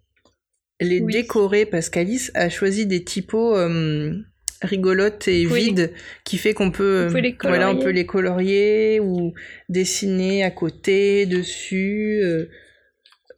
[0.80, 4.14] les décorer parce qu'Alice a choisi des typos euh,
[4.62, 5.92] rigolotes et vides
[6.24, 9.34] qui fait qu'on peut, on voilà, on peut les colorier ou
[9.68, 12.20] dessiner à côté, dessus.
[12.22, 12.48] Euh,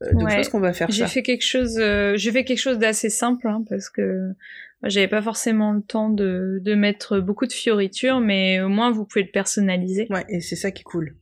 [0.02, 0.96] euh donc je pense qu'on va faire ça.
[0.96, 4.30] J'ai fait quelque chose, euh, j'ai fait quelque chose d'assez simple hein, parce que
[4.84, 9.04] j'avais pas forcément le temps de, de mettre beaucoup de fioritures, mais au moins vous
[9.04, 10.06] pouvez le personnaliser.
[10.10, 11.16] Ouais, et c'est ça qui est cool.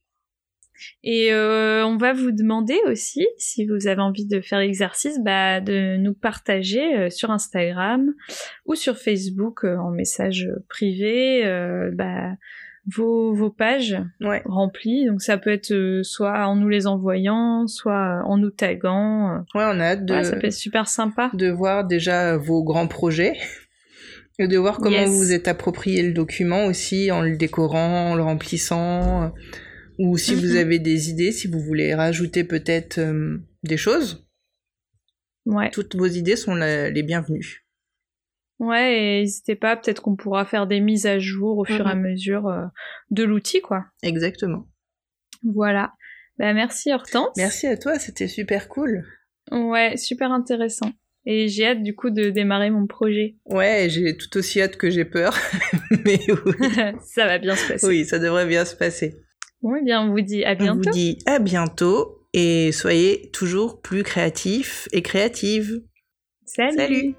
[1.02, 5.60] Et euh, on va vous demander aussi, si vous avez envie de faire l'exercice, bah,
[5.60, 8.12] de nous partager euh, sur Instagram
[8.66, 11.42] ou sur Facebook euh, en message privé
[11.94, 12.32] bah,
[12.88, 13.96] vos, vos pages
[14.44, 15.06] remplies.
[15.06, 19.44] Donc ça peut être euh, soit en nous les envoyant, soit en nous taguant.
[19.54, 20.22] Ouais, on a hâte de.
[20.22, 21.30] ça peut être super sympa.
[21.34, 23.34] De voir déjà vos grands projets.
[24.40, 28.14] Et de voir comment vous vous êtes approprié le document aussi en le décorant, en
[28.14, 29.32] le remplissant.
[29.98, 30.58] Ou si vous mhm.
[30.58, 34.28] avez des idées, si vous voulez rajouter peut-être euh, des choses.
[35.44, 35.70] Ouais.
[35.70, 37.67] Toutes vos idées sont les bienvenues.
[38.58, 41.90] Ouais, et n'hésitez pas, peut-être qu'on pourra faire des mises à jour au fur et
[41.90, 42.64] à mesure euh,
[43.10, 43.84] de l'outil, quoi.
[44.02, 44.66] Exactement.
[45.44, 45.92] Voilà.
[46.38, 47.36] Bah, merci Hortense.
[47.36, 49.04] Merci à toi, c'était super cool.
[49.50, 50.92] Ouais, super intéressant.
[51.26, 53.36] Et j'ai hâte du coup de démarrer mon projet.
[53.46, 55.36] Ouais, j'ai tout aussi hâte que j'ai peur.
[56.04, 56.52] Mais oui.
[57.04, 57.86] ça va bien se passer.
[57.86, 59.16] Oui, ça devrait bien se passer.
[59.60, 60.88] Bon, eh bien, on vous dit à bientôt.
[60.88, 65.82] On vous dit à bientôt et soyez toujours plus créatifs et créatives.
[66.46, 66.76] Salut.
[66.76, 67.14] Salut.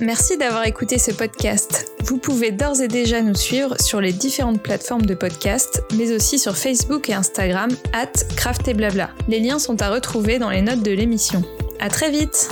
[0.00, 1.92] Merci d'avoir écouté ce podcast.
[2.04, 6.38] Vous pouvez d'ores et déjà nous suivre sur les différentes plateformes de podcast, mais aussi
[6.38, 8.12] sur Facebook et Instagram, at
[8.74, 9.10] Blabla.
[9.28, 11.42] Les liens sont à retrouver dans les notes de l'émission.
[11.80, 12.50] À très vite!